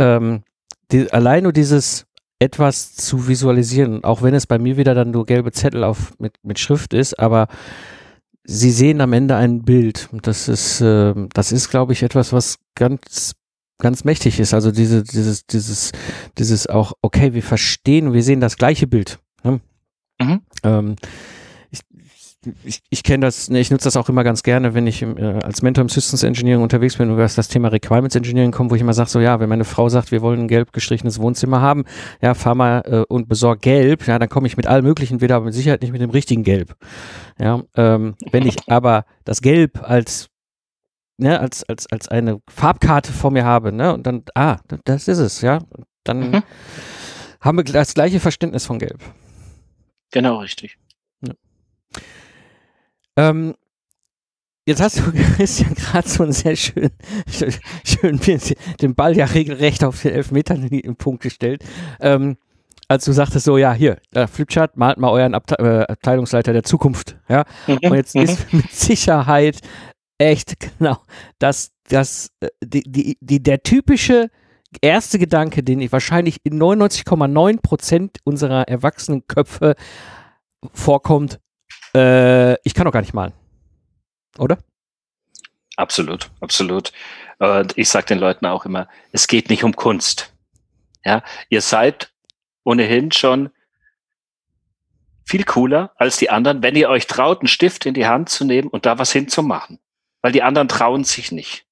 Ähm, 0.00 0.42
die, 0.90 1.12
allein 1.12 1.44
nur 1.44 1.52
dieses 1.52 2.06
etwas 2.40 2.96
zu 2.96 3.28
visualisieren, 3.28 4.02
auch 4.02 4.22
wenn 4.22 4.34
es 4.34 4.48
bei 4.48 4.58
mir 4.58 4.76
wieder 4.76 4.96
dann 4.96 5.12
nur 5.12 5.26
gelbe 5.26 5.52
Zettel 5.52 5.84
auf 5.84 6.12
mit, 6.18 6.34
mit 6.42 6.58
Schrift 6.58 6.92
ist, 6.92 7.20
aber 7.20 7.46
sie 8.42 8.72
sehen 8.72 9.00
am 9.00 9.12
Ende 9.12 9.36
ein 9.36 9.62
Bild. 9.62 10.08
Das 10.22 10.48
ist, 10.48 10.80
äh, 10.80 11.14
das 11.32 11.52
ist, 11.52 11.70
glaube 11.70 11.92
ich, 11.92 12.02
etwas, 12.02 12.32
was 12.32 12.56
ganz 12.74 13.34
ganz 13.78 14.02
mächtig 14.02 14.40
ist. 14.40 14.54
Also 14.54 14.72
diese, 14.72 15.04
dieses, 15.04 15.46
dieses, 15.46 15.92
dieses 16.36 16.66
auch, 16.66 16.94
okay, 17.00 17.32
wir 17.32 17.44
verstehen, 17.44 18.12
wir 18.12 18.24
sehen 18.24 18.40
das 18.40 18.56
gleiche 18.56 18.88
Bild. 18.88 19.20
Mhm. 20.24 20.40
Ähm, 20.62 20.96
ich 21.70 21.80
ich, 22.64 22.82
ich 22.90 23.02
kenne 23.04 23.24
das, 23.24 23.48
ich 23.48 23.70
nutze 23.70 23.84
das 23.84 23.96
auch 23.96 24.08
immer 24.08 24.24
ganz 24.24 24.42
gerne, 24.42 24.74
wenn 24.74 24.86
ich 24.86 25.02
im, 25.02 25.16
äh, 25.16 25.40
als 25.42 25.62
Mentor 25.62 25.82
im 25.82 25.88
Systems 25.88 26.24
Engineering 26.24 26.62
unterwegs 26.62 26.96
bin 26.96 27.10
und 27.10 27.16
was 27.16 27.36
das 27.36 27.48
Thema 27.48 27.68
Requirements 27.68 28.16
Engineering 28.16 28.50
kommt, 28.50 28.70
wo 28.70 28.74
ich 28.74 28.80
immer 28.80 28.94
sage, 28.94 29.10
so 29.10 29.20
ja, 29.20 29.38
wenn 29.38 29.48
meine 29.48 29.64
Frau 29.64 29.88
sagt, 29.88 30.10
wir 30.10 30.22
wollen 30.22 30.40
ein 30.40 30.48
gelb 30.48 30.72
gestrichenes 30.72 31.20
Wohnzimmer 31.20 31.60
haben, 31.60 31.84
ja, 32.20 32.34
fahr 32.34 32.54
mal 32.54 32.82
äh, 32.86 33.04
und 33.08 33.28
besorg 33.28 33.62
gelb, 33.62 34.06
ja, 34.06 34.18
dann 34.18 34.28
komme 34.28 34.46
ich 34.46 34.56
mit 34.56 34.66
allem 34.66 34.84
möglichen 34.84 35.20
wieder, 35.20 35.36
aber 35.36 35.46
mit 35.46 35.54
Sicherheit 35.54 35.82
nicht 35.82 35.92
mit 35.92 36.00
dem 36.00 36.10
richtigen 36.10 36.42
Gelb. 36.42 36.74
Ja, 37.38 37.62
ähm, 37.76 38.14
wenn 38.32 38.46
ich 38.46 38.56
aber 38.68 39.04
das 39.24 39.40
Gelb 39.40 39.88
als 39.88 40.28
ne, 41.18 41.38
als, 41.38 41.62
als, 41.64 41.86
als 41.90 42.08
eine 42.08 42.40
Farbkarte 42.48 43.12
vor 43.12 43.30
mir 43.30 43.44
habe, 43.44 43.72
ne, 43.72 43.94
und 43.94 44.06
dann, 44.06 44.24
ah, 44.34 44.58
das 44.84 45.08
ist 45.08 45.18
es, 45.18 45.40
ja, 45.40 45.60
dann 46.04 46.30
mhm. 46.30 46.42
haben 47.40 47.58
wir 47.58 47.64
das 47.64 47.94
gleiche 47.94 48.18
Verständnis 48.18 48.66
von 48.66 48.78
Gelb. 48.78 49.00
Genau, 50.12 50.38
richtig. 50.38 50.78
Ja. 51.26 51.32
Ähm, 53.16 53.54
jetzt 54.66 54.80
hast 54.80 54.98
du, 54.98 55.12
Christian, 55.36 55.74
gerade 55.74 56.08
so 56.08 56.22
einen 56.22 56.32
sehr 56.32 56.54
schön, 56.54 56.90
schön, 57.84 58.20
den 58.80 58.94
Ball 58.94 59.16
ja 59.16 59.24
regelrecht 59.24 59.82
auf 59.82 60.00
den 60.02 60.12
Elfmetern 60.12 60.68
im 60.68 60.96
Punkt 60.96 61.22
gestellt. 61.22 61.64
Ähm, 62.00 62.36
als 62.88 63.06
du 63.06 63.12
sagtest 63.12 63.46
so, 63.46 63.56
ja, 63.56 63.72
hier, 63.72 63.98
äh, 64.14 64.26
Flipchart, 64.26 64.76
malt 64.76 64.98
mal 64.98 65.10
euren 65.10 65.34
Abte 65.34 65.58
äh, 65.58 65.90
Abteilungsleiter 65.90 66.52
der 66.52 66.62
Zukunft, 66.62 67.16
ja. 67.28 67.44
Mhm, 67.66 67.78
Und 67.82 67.94
jetzt 67.94 68.14
ist 68.14 68.52
mhm. 68.52 68.58
mit 68.58 68.70
Sicherheit 68.70 69.60
echt, 70.18 70.56
genau, 70.78 70.98
das, 71.38 71.72
das, 71.88 72.30
äh, 72.40 72.48
die, 72.62 72.82
die, 72.82 73.16
die, 73.20 73.42
der 73.42 73.62
typische 73.62 74.28
erste 74.80 75.18
Gedanke, 75.18 75.62
den 75.62 75.80
ich 75.80 75.92
wahrscheinlich 75.92 76.38
in 76.44 76.60
99,9 76.60 77.60
Prozent 77.60 78.18
unserer 78.24 78.68
erwachsenen 78.68 79.26
Köpfe 79.26 79.74
vorkommt, 80.72 81.40
äh, 81.94 82.54
ich 82.66 82.74
kann 82.74 82.84
doch 82.84 82.92
gar 82.92 83.00
nicht 83.00 83.14
malen. 83.14 83.32
Oder? 84.38 84.58
Absolut, 85.76 86.30
absolut. 86.40 86.92
Und 87.38 87.76
ich 87.76 87.88
sage 87.88 88.06
den 88.06 88.18
Leuten 88.18 88.46
auch 88.46 88.64
immer, 88.64 88.88
es 89.10 89.26
geht 89.26 89.50
nicht 89.50 89.64
um 89.64 89.74
Kunst. 89.74 90.32
Ja, 91.04 91.22
ihr 91.48 91.60
seid 91.60 92.12
ohnehin 92.64 93.10
schon 93.10 93.50
viel 95.24 95.44
cooler 95.44 95.92
als 95.96 96.16
die 96.16 96.30
anderen, 96.30 96.62
wenn 96.62 96.76
ihr 96.76 96.88
euch 96.88 97.06
traut, 97.06 97.40
einen 97.40 97.48
Stift 97.48 97.86
in 97.86 97.94
die 97.94 98.06
Hand 98.06 98.28
zu 98.28 98.44
nehmen 98.44 98.68
und 98.68 98.86
da 98.86 98.98
was 98.98 99.12
hinzumachen. 99.12 99.78
Weil 100.20 100.32
die 100.32 100.42
anderen 100.42 100.68
trauen 100.68 101.04
sich 101.04 101.32
nicht. 101.32 101.66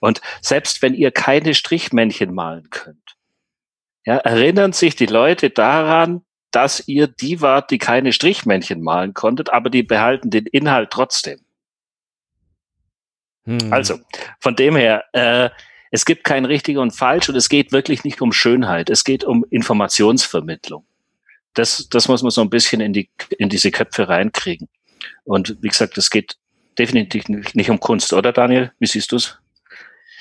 Und 0.00 0.20
selbst 0.40 0.82
wenn 0.82 0.94
ihr 0.94 1.10
keine 1.10 1.54
Strichmännchen 1.54 2.34
malen 2.34 2.68
könnt, 2.70 3.16
ja, 4.04 4.16
erinnern 4.16 4.72
sich 4.72 4.96
die 4.96 5.06
Leute 5.06 5.50
daran, 5.50 6.22
dass 6.50 6.88
ihr 6.88 7.06
die 7.06 7.40
wart, 7.40 7.70
die 7.70 7.78
keine 7.78 8.12
Strichmännchen 8.12 8.82
malen 8.82 9.14
konntet, 9.14 9.52
aber 9.52 9.70
die 9.70 9.82
behalten 9.82 10.30
den 10.30 10.46
Inhalt 10.46 10.90
trotzdem. 10.90 11.40
Hm. 13.44 13.72
Also, 13.72 13.98
von 14.40 14.56
dem 14.56 14.74
her, 14.74 15.04
äh, 15.12 15.50
es 15.90 16.04
gibt 16.04 16.24
kein 16.24 16.44
richtig 16.44 16.76
und 16.78 16.92
falsch 16.92 17.28
und 17.28 17.36
es 17.36 17.48
geht 17.48 17.72
wirklich 17.72 18.04
nicht 18.04 18.20
um 18.20 18.32
Schönheit, 18.32 18.90
es 18.90 19.04
geht 19.04 19.24
um 19.24 19.44
Informationsvermittlung. 19.50 20.84
Das, 21.54 21.88
das 21.88 22.08
muss 22.08 22.22
man 22.22 22.30
so 22.30 22.40
ein 22.40 22.50
bisschen 22.50 22.80
in, 22.80 22.92
die, 22.92 23.10
in 23.38 23.48
diese 23.48 23.70
Köpfe 23.70 24.08
reinkriegen. 24.08 24.68
Und 25.24 25.56
wie 25.62 25.68
gesagt, 25.68 25.98
es 25.98 26.10
geht 26.10 26.36
definitiv 26.78 27.28
nicht 27.28 27.70
um 27.70 27.80
Kunst, 27.80 28.12
oder 28.12 28.32
Daniel? 28.32 28.72
Wie 28.78 28.86
siehst 28.86 29.12
du 29.12 29.16
es? 29.16 29.38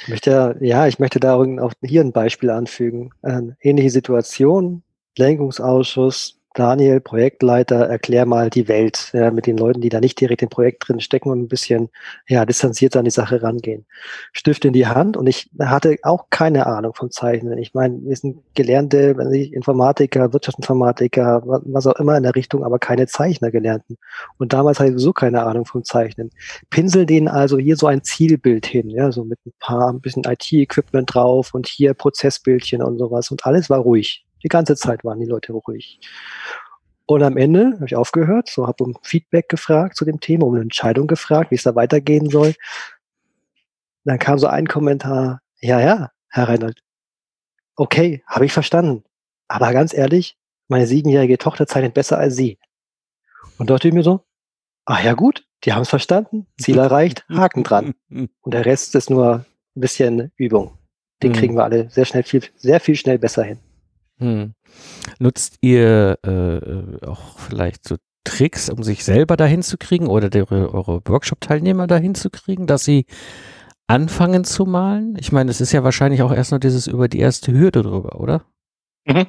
Ich 0.02 0.08
möchte, 0.08 0.58
ja, 0.62 0.88
ich 0.88 1.00
möchte 1.00 1.20
da 1.20 1.36
auch 1.36 1.74
hier 1.84 2.02
ein 2.02 2.14
Beispiel 2.14 2.50
anfügen. 2.50 3.12
Eine 3.22 3.58
ähnliche 3.62 3.90
Situation, 3.90 4.82
Lenkungsausschuss, 5.18 6.39
Daniel, 6.60 7.00
Projektleiter, 7.00 7.88
erklär 7.88 8.26
mal 8.26 8.50
die 8.50 8.68
Welt 8.68 9.12
ja, 9.14 9.32
mit 9.32 9.48
den 9.48 9.58
Leuten, 9.58 9.80
die 9.80 9.88
da 9.88 10.02
nicht 10.02 10.20
direkt 10.20 10.42
im 10.42 10.50
Projekt 10.50 10.88
drin 10.88 11.00
stecken 11.00 11.30
und 11.30 11.40
ein 11.44 11.48
bisschen 11.48 11.90
ja, 12.28 12.46
distanziert 12.46 12.98
an 12.98 13.06
die 13.06 13.12
Sache 13.12 13.42
rangehen. 13.42 13.86
Stift 14.34 14.66
in 14.66 14.74
die 14.74 14.86
Hand 14.86 15.16
und 15.16 15.26
ich 15.28 15.50
hatte 15.58 15.98
auch 16.04 16.26
keine 16.30 16.68
Ahnung 16.68 16.94
vom 16.94 17.12
Zeichnen. 17.12 17.58
Ich 17.60 17.74
meine, 17.74 18.00
wir 18.02 18.16
sind 18.16 18.44
gelernte 18.56 19.16
Informatiker, 19.54 20.34
Wirtschaftsinformatiker, 20.34 21.44
was 21.46 21.88
auch 21.88 21.96
immer 21.96 22.18
in 22.18 22.24
der 22.24 22.36
Richtung, 22.36 22.66
aber 22.66 22.78
keine 22.78 23.08
Zeichner 23.08 23.52
gelernten. 23.52 23.98
Und 24.38 24.52
damals 24.52 24.80
hatte 24.80 24.90
ich 24.90 24.96
sowieso 24.96 25.14
keine 25.14 25.44
Ahnung 25.44 25.66
vom 25.66 25.86
Zeichnen. 25.86 26.30
Pinsel 26.70 27.06
denen 27.06 27.30
also 27.30 27.58
hier 27.58 27.78
so 27.78 27.88
ein 27.88 28.04
Zielbild 28.04 28.66
hin, 28.66 28.90
ja, 28.90 29.14
so 29.14 29.24
mit 29.24 29.40
ein 29.46 29.54
paar, 29.60 29.94
ein 29.94 30.02
bisschen 30.02 30.24
IT-Equipment 30.26 31.14
drauf 31.14 31.54
und 31.54 31.68
hier 31.68 31.94
Prozessbildchen 31.94 32.84
und 32.84 32.98
sowas 32.98 33.32
und 33.32 33.46
alles 33.46 33.70
war 33.70 33.80
ruhig. 33.80 34.26
Die 34.44 34.48
ganze 34.48 34.76
Zeit 34.76 35.04
waren 35.04 35.20
die 35.20 35.26
Leute 35.26 35.54
ruhig. 35.54 36.00
Und 37.06 37.24
am 37.24 37.38
Ende 37.38 37.74
habe 37.74 37.86
ich 37.86 37.96
aufgehört, 37.96 38.50
so 38.50 38.68
habe 38.68 38.84
um 38.84 38.96
Feedback 39.02 39.50
gefragt 39.50 39.98
zu 39.98 40.06
dem 40.06 40.20
Thema, 40.20 40.46
um 40.46 40.54
eine 40.54 40.62
Entscheidung 40.62 41.08
gefragt, 41.08 41.50
wie 41.50 41.56
es 41.56 41.64
da 41.64 41.76
weitergehen 41.76 42.30
soll. 42.30 42.54
Dann 44.04 44.20
kam 44.20 44.38
so 44.38 44.48
ein 44.48 44.68
Kommentar, 44.68 45.42
ja, 45.60 45.80
ja, 45.82 46.12
Herr 46.28 46.50
Reinhold, 46.50 46.82
okay, 47.76 48.24
habe 48.28 48.46
ich 48.46 48.54
verstanden. 48.54 49.04
Aber 49.48 49.74
ganz 49.74 49.94
ehrlich, 49.94 50.38
meine 50.68 50.86
siebenjährige 50.86 51.40
Tochter 51.40 51.66
zeichnet 51.66 51.96
besser 51.96 52.20
als 52.20 52.36
Sie. 52.36 52.60
Und 53.58 53.70
dachte 53.70 53.88
ich 53.88 53.94
mir 53.94 54.04
so, 54.04 54.24
ach 54.86 55.04
ja 55.04 55.14
gut, 55.14 55.46
die 55.64 55.74
haben 55.74 55.82
es 55.82 55.90
verstanden, 55.90 56.46
Ziel 56.60 56.78
erreicht, 56.80 57.26
Haken 57.30 57.64
dran. 57.64 57.96
Und 58.10 58.54
der 58.54 58.66
Rest 58.66 58.96
ist 58.96 59.10
nur 59.10 59.46
ein 59.76 59.82
bisschen 59.82 60.32
Übung. 60.36 60.78
Den 61.24 61.34
hm. 61.34 61.40
kriegen 61.40 61.56
wir 61.56 61.64
alle 61.64 61.90
sehr 61.90 62.06
schnell, 62.06 62.24
viel, 62.24 62.44
sehr 62.56 62.80
viel 62.80 62.96
schnell 62.96 63.18
besser 63.18 63.44
hin. 63.44 63.60
Hm. 64.20 64.54
Nutzt 65.20 65.58
ihr 65.62 66.18
äh, 66.24 67.06
auch 67.06 67.40
vielleicht 67.40 67.88
so 67.88 67.98
Tricks, 68.24 68.70
um 68.70 68.84
sich 68.84 69.04
selber 69.04 69.38
dahin 69.38 69.64
zu 69.64 69.78
kriegen 69.78 70.08
oder 70.08 70.30
der, 70.30 70.52
eure 70.52 71.02
Workshop-Teilnehmer 71.06 71.88
dahin 71.88 72.16
zu 72.16 72.30
kriegen, 72.30 72.68
dass 72.68 72.84
sie 72.84 73.06
anfangen 73.88 74.44
zu 74.44 74.66
malen? 74.66 75.18
Ich 75.20 75.32
meine, 75.32 75.50
es 75.50 75.62
ist 75.62 75.72
ja 75.72 75.84
wahrscheinlich 75.84 76.22
auch 76.22 76.32
erst 76.32 76.52
noch 76.52 76.60
dieses 76.60 76.88
über 76.88 77.08
die 77.08 77.20
erste 77.20 77.52
Hürde 77.52 77.82
drüber, 77.82 78.20
oder? 78.20 78.44
Mhm. 79.06 79.26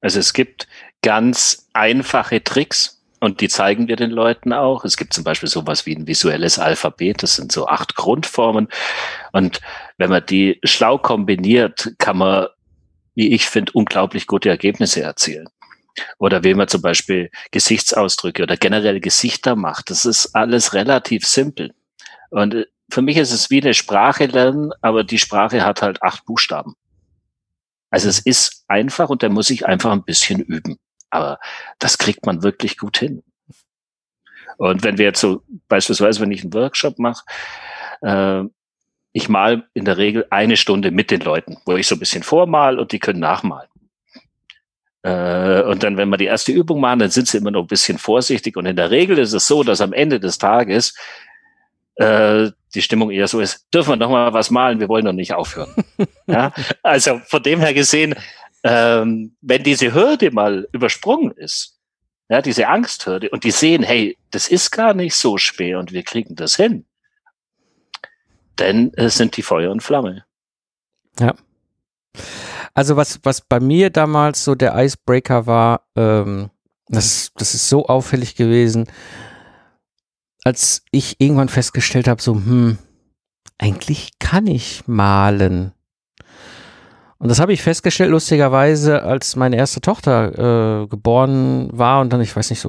Also 0.00 0.20
es 0.20 0.32
gibt 0.32 0.68
ganz 1.02 1.68
einfache 1.72 2.42
Tricks 2.42 3.02
und 3.20 3.40
die 3.40 3.48
zeigen 3.48 3.88
wir 3.88 3.96
den 3.96 4.10
Leuten 4.10 4.52
auch. 4.52 4.84
Es 4.84 4.96
gibt 4.96 5.12
zum 5.12 5.24
Beispiel 5.24 5.48
sowas 5.48 5.86
wie 5.86 5.96
ein 5.96 6.06
visuelles 6.06 6.58
Alphabet. 6.58 7.22
Das 7.22 7.36
sind 7.36 7.52
so 7.52 7.66
acht 7.66 7.94
Grundformen. 7.96 8.68
Und 9.32 9.60
wenn 9.98 10.10
man 10.10 10.24
die 10.26 10.60
schlau 10.62 10.98
kombiniert, 10.98 11.94
kann 11.98 12.18
man 12.18 12.48
wie 13.14 13.32
ich 13.32 13.46
finde, 13.46 13.72
unglaublich 13.72 14.26
gute 14.26 14.48
Ergebnisse 14.48 15.02
erzielen. 15.02 15.48
Oder 16.18 16.42
wie 16.42 16.54
man 16.54 16.68
zum 16.68 16.82
Beispiel 16.82 17.30
Gesichtsausdrücke 17.52 18.42
oder 18.42 18.56
generell 18.56 19.00
Gesichter 19.00 19.54
macht. 19.54 19.90
Das 19.90 20.04
ist 20.04 20.34
alles 20.34 20.74
relativ 20.74 21.24
simpel. 21.24 21.72
Und 22.30 22.54
äh, 22.54 22.66
für 22.90 23.02
mich 23.02 23.16
ist 23.16 23.32
es 23.32 23.50
wie 23.50 23.62
eine 23.62 23.74
Sprache 23.74 24.26
lernen, 24.26 24.72
aber 24.80 25.04
die 25.04 25.18
Sprache 25.18 25.64
hat 25.64 25.82
halt 25.82 26.02
acht 26.02 26.24
Buchstaben. 26.24 26.74
Also 27.90 28.08
es 28.08 28.18
ist 28.18 28.64
einfach 28.66 29.08
und 29.08 29.22
da 29.22 29.28
muss 29.28 29.50
ich 29.50 29.66
einfach 29.66 29.92
ein 29.92 30.04
bisschen 30.04 30.40
üben. 30.40 30.78
Aber 31.10 31.38
das 31.78 31.96
kriegt 31.96 32.26
man 32.26 32.42
wirklich 32.42 32.76
gut 32.76 32.98
hin. 32.98 33.22
Und 34.56 34.82
wenn 34.82 34.98
wir 34.98 35.06
jetzt 35.06 35.20
so 35.20 35.42
beispielsweise, 35.68 36.20
wenn 36.20 36.32
ich 36.32 36.42
einen 36.42 36.52
Workshop 36.52 36.98
mache, 36.98 37.24
äh, 38.02 38.42
ich 39.14 39.28
mal 39.28 39.64
in 39.74 39.84
der 39.84 39.96
Regel 39.96 40.26
eine 40.28 40.56
Stunde 40.56 40.90
mit 40.90 41.10
den 41.10 41.20
Leuten, 41.20 41.56
wo 41.64 41.76
ich 41.76 41.86
so 41.86 41.94
ein 41.94 42.00
bisschen 42.00 42.24
vormal 42.24 42.80
und 42.80 42.90
die 42.90 42.98
können 42.98 43.20
nachmalen. 43.20 43.68
Äh, 45.02 45.62
und 45.62 45.84
dann, 45.84 45.96
wenn 45.96 46.08
wir 46.08 46.16
die 46.16 46.24
erste 46.24 46.50
Übung 46.50 46.80
machen, 46.80 46.98
dann 46.98 47.10
sind 47.10 47.28
sie 47.28 47.38
immer 47.38 47.52
noch 47.52 47.62
ein 47.62 47.68
bisschen 47.68 47.96
vorsichtig. 47.96 48.56
Und 48.56 48.66
in 48.66 48.74
der 48.74 48.90
Regel 48.90 49.18
ist 49.18 49.32
es 49.32 49.46
so, 49.46 49.62
dass 49.62 49.80
am 49.80 49.92
Ende 49.92 50.18
des 50.18 50.38
Tages 50.38 50.94
äh, 51.94 52.50
die 52.74 52.82
Stimmung 52.82 53.12
eher 53.12 53.28
so 53.28 53.38
ist, 53.38 53.66
dürfen 53.72 53.90
wir 53.90 53.96
noch 53.96 54.10
mal 54.10 54.32
was 54.32 54.50
malen, 54.50 54.80
wir 54.80 54.88
wollen 54.88 55.04
noch 55.04 55.12
nicht 55.12 55.32
aufhören. 55.32 55.72
ja? 56.26 56.52
Also 56.82 57.20
von 57.26 57.42
dem 57.42 57.60
her 57.60 57.72
gesehen, 57.72 58.16
ähm, 58.64 59.36
wenn 59.40 59.62
diese 59.62 59.94
Hürde 59.94 60.32
mal 60.32 60.66
übersprungen 60.72 61.30
ist, 61.36 61.78
ja, 62.28 62.42
diese 62.42 62.66
Angsthürde, 62.66 63.30
und 63.30 63.44
die 63.44 63.52
sehen, 63.52 63.84
hey, 63.84 64.16
das 64.32 64.48
ist 64.48 64.72
gar 64.72 64.92
nicht 64.92 65.14
so 65.14 65.38
schwer 65.38 65.78
und 65.78 65.92
wir 65.92 66.02
kriegen 66.02 66.34
das 66.34 66.56
hin, 66.56 66.84
denn 68.58 68.92
es 68.94 69.16
sind 69.16 69.36
die 69.36 69.42
Feuer 69.42 69.70
und 69.70 69.82
Flamme. 69.82 70.24
Ja. 71.18 71.34
Also 72.74 72.96
was, 72.96 73.20
was 73.22 73.40
bei 73.40 73.60
mir 73.60 73.90
damals 73.90 74.44
so 74.44 74.54
der 74.54 74.74
Icebreaker 74.76 75.46
war, 75.46 75.86
ähm, 75.96 76.50
das, 76.88 77.32
das 77.36 77.54
ist 77.54 77.68
so 77.68 77.86
auffällig 77.86 78.34
gewesen, 78.34 78.86
als 80.44 80.82
ich 80.90 81.20
irgendwann 81.20 81.48
festgestellt 81.48 82.08
habe, 82.08 82.20
so, 82.20 82.34
hm, 82.34 82.78
eigentlich 83.58 84.18
kann 84.18 84.46
ich 84.46 84.86
malen. 84.86 85.72
Und 87.24 87.30
das 87.30 87.40
habe 87.40 87.54
ich 87.54 87.62
festgestellt, 87.62 88.10
lustigerweise, 88.10 89.02
als 89.02 89.34
meine 89.34 89.56
erste 89.56 89.80
Tochter 89.80 90.82
äh, 90.82 90.86
geboren 90.88 91.70
war 91.72 92.02
und 92.02 92.12
dann, 92.12 92.20
ich 92.20 92.36
weiß 92.36 92.50
nicht 92.50 92.60
so, 92.60 92.68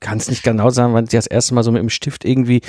kann 0.00 0.18
es 0.18 0.28
nicht 0.28 0.42
genau 0.42 0.68
sagen, 0.68 0.92
wann 0.92 1.06
sie 1.06 1.16
das 1.16 1.26
erste 1.26 1.54
Mal 1.54 1.62
so 1.62 1.72
mit 1.72 1.80
dem 1.80 1.88
Stift 1.88 2.26
irgendwie, 2.26 2.60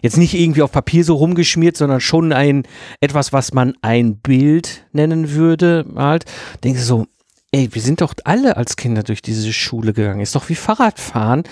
jetzt 0.00 0.16
nicht 0.16 0.34
irgendwie 0.34 0.62
auf 0.62 0.70
Papier 0.70 1.02
so 1.02 1.16
rumgeschmiert, 1.16 1.76
sondern 1.76 2.00
schon 2.00 2.32
ein, 2.32 2.68
etwas, 3.00 3.32
was 3.32 3.52
man 3.52 3.74
ein 3.82 4.18
Bild 4.18 4.86
nennen 4.92 5.32
würde, 5.32 5.84
halt. 5.96 6.24
Denke 6.62 6.78
so, 6.78 7.08
ey, 7.50 7.68
wir 7.72 7.82
sind 7.82 8.00
doch 8.00 8.14
alle 8.22 8.56
als 8.56 8.76
Kinder 8.76 9.02
durch 9.02 9.22
diese 9.22 9.52
Schule 9.52 9.92
gegangen. 9.92 10.20
Ist 10.20 10.36
doch 10.36 10.48
wie 10.48 10.54
Fahrradfahren. 10.54 11.42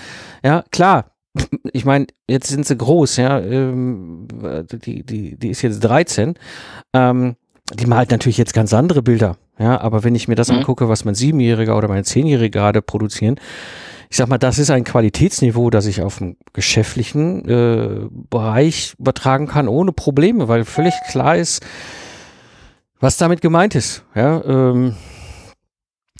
Ja, 0.45 0.63
klar, 0.71 1.11
ich 1.73 1.83
meine, 1.83 2.07
jetzt 2.29 2.47
sind 2.47 2.65
sie 2.65 2.77
groß, 2.77 3.17
ja, 3.17 3.37
ähm, 3.41 4.27
die, 4.71 5.03
die, 5.03 5.37
die 5.37 5.49
ist 5.49 5.61
jetzt 5.61 5.81
13. 5.81 6.35
Ähm, 6.93 7.35
die 7.73 7.85
malt 7.85 8.11
natürlich 8.11 8.37
jetzt 8.37 8.53
ganz 8.53 8.73
andere 8.73 9.01
Bilder. 9.01 9.37
Ja, 9.59 9.81
aber 9.81 10.03
wenn 10.03 10.15
ich 10.15 10.27
mir 10.27 10.35
das 10.35 10.49
mhm. 10.49 10.57
angucke, 10.57 10.87
was 10.89 11.05
mein 11.05 11.15
Siebenjähriger 11.15 11.77
oder 11.77 11.87
mein 11.87 12.03
Zehnjähriger 12.03 12.59
gerade 12.59 12.81
produzieren, 12.81 13.39
ich 14.09 14.17
sag 14.17 14.29
mal, 14.29 14.37
das 14.37 14.57
ist 14.57 14.69
ein 14.69 14.85
Qualitätsniveau, 14.85 15.69
das 15.69 15.85
ich 15.85 16.01
auf 16.01 16.19
dem 16.19 16.37
geschäftlichen 16.53 17.47
äh, 17.47 18.07
Bereich 18.29 18.95
übertragen 18.97 19.47
kann, 19.47 19.67
ohne 19.67 19.91
Probleme, 19.91 20.47
weil 20.47 20.63
völlig 20.63 20.93
klar 21.09 21.35
ist, 21.35 21.65
was 22.99 23.17
damit 23.17 23.41
gemeint 23.41 23.75
ist. 23.75 24.03
Ja, 24.15 24.43
ähm, 24.45 24.95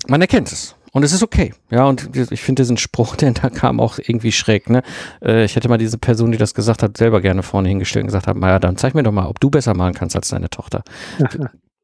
man 0.06 0.20
erkennt 0.20 0.52
es. 0.52 0.74
Und 0.92 1.02
es 1.02 1.12
ist 1.12 1.22
okay. 1.22 1.54
Ja, 1.70 1.84
und 1.84 2.16
ich 2.16 2.40
finde 2.40 2.62
diesen 2.62 2.76
Spruch, 2.76 3.16
der 3.16 3.32
da 3.32 3.50
kam, 3.50 3.80
auch 3.80 3.98
irgendwie 3.98 4.32
schräg. 4.32 4.70
Ne? 4.70 4.82
Äh, 5.22 5.44
ich 5.44 5.56
hätte 5.56 5.68
mal 5.68 5.78
diese 5.78 5.98
Person, 5.98 6.32
die 6.32 6.38
das 6.38 6.54
gesagt 6.54 6.82
hat, 6.82 6.96
selber 6.96 7.20
gerne 7.20 7.42
vorne 7.42 7.68
hingestellt 7.68 8.04
und 8.04 8.08
gesagt 8.08 8.26
haben, 8.26 8.40
naja, 8.40 8.58
dann 8.58 8.76
zeig 8.76 8.94
mir 8.94 9.02
doch 9.02 9.12
mal, 9.12 9.26
ob 9.26 9.40
du 9.40 9.50
besser 9.50 9.74
malen 9.74 9.94
kannst 9.94 10.16
als 10.16 10.28
deine 10.28 10.50
Tochter. 10.50 10.82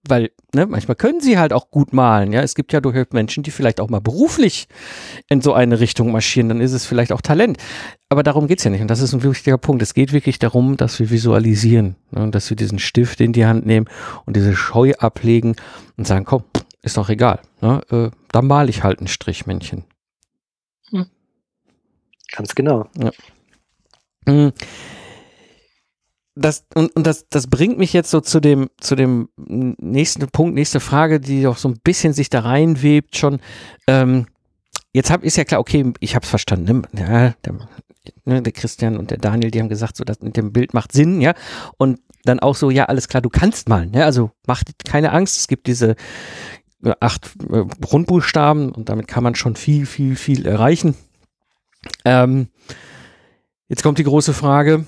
Weil, 0.07 0.33
ne, 0.55 0.67
manchmal 0.67 0.97
können 0.97 1.21
sie 1.21 1.39
halt 1.39 1.55
auch 1.55 1.71
gut 1.71 1.95
malen. 1.95 2.31
Ja, 2.33 2.43
es 2.43 2.55
gibt 2.55 2.75
ja 2.75 2.83
durchaus 2.83 3.07
Menschen, 3.13 3.43
die 3.43 3.51
vielleicht 3.51 3.81
auch 3.81 3.89
mal 3.89 4.03
beruflich 4.03 4.69
in 5.31 5.41
so 5.41 5.55
eine 5.55 5.81
Richtung 5.81 6.13
marschieren. 6.13 6.51
Dann 6.51 6.61
ist 6.61 6.73
es 6.73 6.85
vielleicht 6.85 7.11
auch 7.11 7.23
Talent. 7.23 7.57
Aber 8.11 8.23
darum 8.23 8.47
geht's 8.47 8.65
ja 8.65 8.71
nicht. 8.71 8.83
Und 8.83 8.89
das 8.89 9.01
ist 9.01 9.15
ein 9.15 9.23
wichtiger 9.23 9.57
Punkt. 9.57 9.81
Es 9.81 9.95
geht 9.95 10.13
wirklich 10.13 10.39
darum, 10.39 10.77
dass 10.77 10.99
wir 10.99 11.09
visualisieren. 11.09 11.97
Ne? 12.11 12.23
Und 12.23 12.35
dass 12.35 12.51
wir 12.51 12.57
diesen 12.57 12.79
Stift 12.79 13.23
in 13.23 13.33
die 13.33 13.47
Hand 13.47 13.65
nehmen 13.65 13.87
und 14.27 14.37
diese 14.37 14.55
Scheu 14.55 14.93
ablegen 14.99 15.57
und 15.97 16.07
sagen, 16.07 16.27
komm, 16.27 16.45
ist 16.85 16.97
doch 16.97 17.09
egal. 17.09 17.41
Ne? 17.61 17.81
Äh, 17.91 18.11
da 18.31 18.43
male 18.43 18.71
ich 18.71 18.83
halt 18.83 19.01
ein 19.01 19.09
Strichmännchen. 19.09 19.85
Hm. 20.91 21.07
Ganz 22.31 22.55
genau. 22.55 22.89
Ja. 22.99 23.11
Hm. 24.29 24.53
Das, 26.37 26.67
und, 26.75 26.95
und 26.97 27.07
das, 27.07 27.29
das 27.29 27.47
bringt 27.47 27.79
mich 27.79 27.93
jetzt 27.93 28.11
so 28.11 28.21
zu 28.21 28.41
dem, 28.41 28.69
zu 28.81 28.97
dem 28.97 29.29
nächsten 29.37 30.27
Punkt, 30.29 30.55
nächste 30.55 30.81
Frage, 30.81 31.21
die 31.21 31.47
auch 31.47 31.57
so 31.57 31.69
ein 31.69 31.79
bisschen 31.83 32.13
sich 32.13 32.29
da 32.29 32.41
reinwebt 32.41 33.17
schon. 33.17 33.41
Ähm, 33.87 34.27
jetzt 34.93 35.11
hab, 35.11 35.23
ist 35.23 35.37
ja 35.37 35.45
klar, 35.45 35.61
okay, 35.61 35.93
ich 36.01 36.15
habe 36.17 36.25
es 36.25 36.31
verstanden. 36.31 36.83
Ne? 36.93 37.01
Ja, 37.01 37.35
der, 37.45 37.55
ne, 38.25 38.43
der 38.43 38.53
Christian 38.53 38.97
und 38.97 39.11
der 39.11 39.19
Daniel, 39.19 39.53
die 39.53 39.61
haben 39.61 39.69
gesagt, 39.69 39.97
so 39.97 40.05
das 40.05 40.21
mit 40.21 40.37
dem 40.37 40.53
Bild 40.53 40.75
macht 40.75 40.93
Sinn, 40.93 41.21
ja. 41.21 41.35
Und 41.79 42.01
dann 42.25 42.41
auch 42.41 42.57
so, 42.57 42.71
ja, 42.71 42.87
alles 42.87 43.07
klar, 43.09 43.21
du 43.21 43.31
kannst 43.31 43.69
malen, 43.69 43.93
ja. 43.95 44.05
Also 44.05 44.33
macht 44.47 44.73
keine 44.85 45.13
Angst, 45.13 45.39
es 45.39 45.47
gibt 45.47 45.69
diese 45.69 45.95
acht 47.01 47.31
äh, 47.51 47.65
Grundbuchstaben 47.81 48.73
und 48.73 48.89
damit 48.89 49.09
kann 49.09 49.23
man 49.25 49.35
schon 49.35 49.57
viel, 49.57 49.87
viel, 49.87 50.17
viel 50.17 50.47
erreichen. 50.47 50.95
Ähm, 52.05 52.49
jetzt 53.69 53.83
kommt 53.83 53.99
die 53.99 54.05
große 54.05 54.33
Frage, 54.33 54.85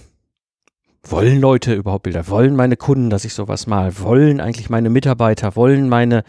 wollen 1.09 1.41
Leute 1.41 1.75
überhaupt 1.75 2.05
Bilder? 2.05 2.29
Wollen 2.29 2.57
meine 2.57 2.77
Kunden, 2.77 3.11
dass 3.11 3.25
ich 3.25 3.35
sowas 3.35 3.67
mal? 3.67 3.99
Wollen 4.01 4.41
eigentlich 4.41 4.71
meine 4.71 4.91
Mitarbeiter? 4.91 5.55
Wollen 5.55 5.89
meine 5.89 6.25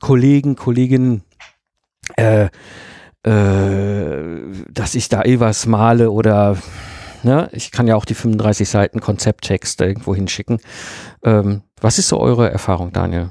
Kollegen, 0.00 0.56
Kolleginnen, 0.56 1.22
äh, 2.16 2.48
äh, 3.24 4.40
dass 4.70 4.94
ich 4.94 5.08
da 5.08 5.22
eh 5.22 5.38
was 5.40 5.66
male 5.66 6.10
oder 6.10 6.56
ne? 7.22 7.48
ich 7.52 7.70
kann 7.70 7.86
ja 7.86 7.94
auch 7.94 8.04
die 8.04 8.14
35 8.14 8.68
Seiten 8.68 9.00
Konzepttext 9.00 9.80
irgendwo 9.80 10.14
hinschicken. 10.14 10.58
Ähm, 11.22 11.62
was 11.80 11.98
ist 11.98 12.08
so 12.08 12.18
eure 12.18 12.50
Erfahrung, 12.50 12.92
Daniel? 12.92 13.30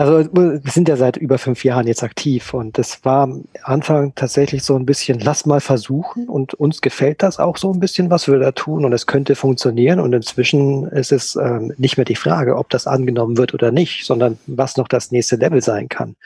Also 0.00 0.26
wir 0.32 0.62
sind 0.64 0.88
ja 0.88 0.96
seit 0.96 1.18
über 1.18 1.36
fünf 1.36 1.62
Jahren 1.62 1.86
jetzt 1.86 2.02
aktiv 2.02 2.54
und 2.54 2.78
das 2.78 3.04
war 3.04 3.24
am 3.24 3.44
Anfang 3.64 4.14
tatsächlich 4.14 4.62
so 4.62 4.74
ein 4.74 4.86
bisschen, 4.86 5.20
lass 5.20 5.44
mal 5.44 5.60
versuchen 5.60 6.26
und 6.26 6.54
uns 6.54 6.80
gefällt 6.80 7.22
das 7.22 7.38
auch 7.38 7.58
so 7.58 7.70
ein 7.70 7.80
bisschen, 7.80 8.08
was 8.08 8.26
wir 8.26 8.38
da 8.38 8.52
tun 8.52 8.86
und 8.86 8.94
es 8.94 9.06
könnte 9.06 9.34
funktionieren 9.34 10.00
und 10.00 10.14
inzwischen 10.14 10.86
ist 10.86 11.12
es 11.12 11.36
ähm, 11.36 11.74
nicht 11.76 11.98
mehr 11.98 12.06
die 12.06 12.16
Frage, 12.16 12.56
ob 12.56 12.70
das 12.70 12.86
angenommen 12.86 13.36
wird 13.36 13.52
oder 13.52 13.72
nicht, 13.72 14.06
sondern 14.06 14.38
was 14.46 14.78
noch 14.78 14.88
das 14.88 15.10
nächste 15.10 15.36
Level 15.36 15.60
sein 15.60 15.90
kann. 15.90 16.16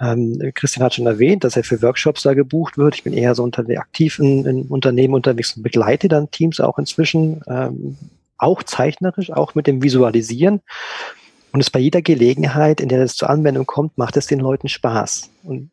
Ähm, 0.00 0.50
Christian 0.52 0.84
hat 0.84 0.94
schon 0.94 1.06
erwähnt, 1.06 1.44
dass 1.44 1.56
er 1.56 1.62
für 1.62 1.80
Workshops 1.82 2.24
da 2.24 2.34
gebucht 2.34 2.78
wird. 2.78 2.96
Ich 2.96 3.04
bin 3.04 3.12
eher 3.12 3.36
so 3.36 3.44
unter 3.44 3.62
der 3.62 3.78
aktiven 3.78 4.44
in 4.44 4.62
Unternehmen 4.62 5.14
unterwegs 5.14 5.56
und 5.56 5.62
begleite 5.62 6.08
dann 6.08 6.32
Teams 6.32 6.58
auch 6.58 6.80
inzwischen, 6.80 7.42
ähm, 7.46 7.96
auch 8.38 8.64
zeichnerisch, 8.64 9.30
auch 9.30 9.54
mit 9.54 9.68
dem 9.68 9.84
Visualisieren. 9.84 10.62
Und 11.54 11.60
es 11.60 11.70
bei 11.70 11.78
jeder 11.78 12.02
Gelegenheit, 12.02 12.80
in 12.80 12.88
der 12.88 13.00
es 13.00 13.14
zur 13.14 13.30
Anwendung 13.30 13.64
kommt, 13.64 13.96
macht 13.96 14.16
es 14.16 14.26
den 14.26 14.40
Leuten 14.40 14.68
Spaß. 14.68 15.30
Und 15.44 15.70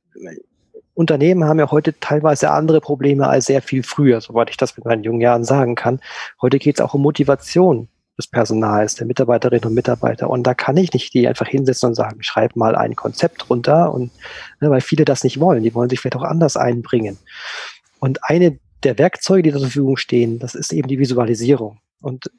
Unternehmen 0.93 1.45
haben 1.45 1.57
ja 1.57 1.71
heute 1.71 1.99
teilweise 1.99 2.51
andere 2.51 2.79
Probleme 2.81 3.27
als 3.27 3.45
sehr 3.45 3.63
viel 3.63 3.81
früher, 3.81 4.21
soweit 4.21 4.51
ich 4.51 4.57
das 4.57 4.77
mit 4.77 4.85
meinen 4.85 5.03
jungen 5.03 5.21
Jahren 5.21 5.43
sagen 5.43 5.73
kann. 5.73 5.99
Heute 6.39 6.59
geht 6.59 6.75
es 6.75 6.81
auch 6.81 6.93
um 6.93 7.01
Motivation 7.01 7.87
des 8.15 8.27
Personals, 8.27 8.93
der 8.93 9.07
Mitarbeiterinnen 9.07 9.65
und 9.65 9.73
Mitarbeiter. 9.73 10.29
Und 10.29 10.43
da 10.43 10.53
kann 10.53 10.77
ich 10.77 10.93
nicht 10.93 11.15
die 11.15 11.27
einfach 11.27 11.47
hinsetzen 11.47 11.89
und 11.89 11.95
sagen, 11.95 12.21
schreib 12.21 12.55
mal 12.55 12.75
ein 12.75 12.95
Konzept 12.95 13.49
runter. 13.49 13.91
Und 13.91 14.11
ne, 14.59 14.69
weil 14.69 14.81
viele 14.81 15.03
das 15.03 15.23
nicht 15.23 15.39
wollen, 15.39 15.63
die 15.63 15.73
wollen 15.73 15.89
sich 15.89 15.99
vielleicht 15.99 16.17
auch 16.17 16.21
anders 16.21 16.57
einbringen. 16.57 17.17
Und 17.97 18.19
eine 18.21 18.59
der 18.83 18.99
Werkzeuge, 18.99 19.41
die 19.41 19.51
zur 19.51 19.61
Verfügung 19.61 19.97
stehen, 19.97 20.37
das 20.37 20.53
ist 20.53 20.73
eben 20.73 20.87
die 20.87 20.99
Visualisierung. 20.99 21.79
Und 22.03 22.29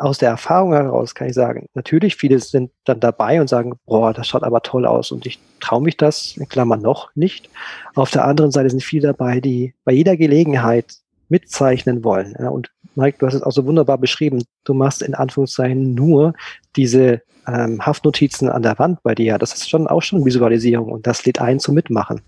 aus 0.00 0.16
der 0.16 0.30
Erfahrung 0.30 0.72
heraus 0.72 1.14
kann 1.14 1.28
ich 1.28 1.34
sagen, 1.34 1.66
natürlich 1.74 2.16
viele 2.16 2.38
sind 2.38 2.70
dann 2.84 3.00
dabei 3.00 3.38
und 3.38 3.48
sagen, 3.48 3.74
boah, 3.84 4.14
das 4.14 4.28
schaut 4.28 4.44
aber 4.44 4.62
toll 4.62 4.86
aus 4.86 5.12
und 5.12 5.26
ich 5.26 5.38
traue 5.60 5.82
mich 5.82 5.98
das, 5.98 6.38
in 6.38 6.48
Klammern 6.48 6.80
noch 6.80 7.14
nicht. 7.14 7.50
Auf 7.94 8.10
der 8.10 8.24
anderen 8.24 8.50
Seite 8.50 8.70
sind 8.70 8.82
viele 8.82 9.08
dabei, 9.08 9.40
die 9.40 9.74
bei 9.84 9.92
jeder 9.92 10.16
Gelegenheit 10.16 10.96
mitzeichnen 11.28 12.02
wollen. 12.02 12.34
Und 12.34 12.70
Mike, 12.94 13.18
du 13.18 13.26
hast 13.26 13.34
es 13.34 13.42
auch 13.42 13.52
so 13.52 13.66
wunderbar 13.66 13.98
beschrieben. 13.98 14.42
Du 14.64 14.72
machst 14.72 15.02
in 15.02 15.14
Anführungszeichen 15.14 15.94
nur 15.94 16.32
diese 16.76 17.20
ähm, 17.46 17.84
Haftnotizen 17.84 18.48
an 18.48 18.62
der 18.62 18.78
Wand 18.78 19.02
bei 19.02 19.14
dir. 19.14 19.36
Das 19.36 19.52
ist 19.52 19.68
schon 19.68 19.86
auch 19.86 20.00
schon 20.00 20.24
Visualisierung 20.24 20.90
und 20.90 21.06
das 21.06 21.26
lädt 21.26 21.42
ein 21.42 21.60
zum 21.60 21.74
Mitmachen. 21.74 22.22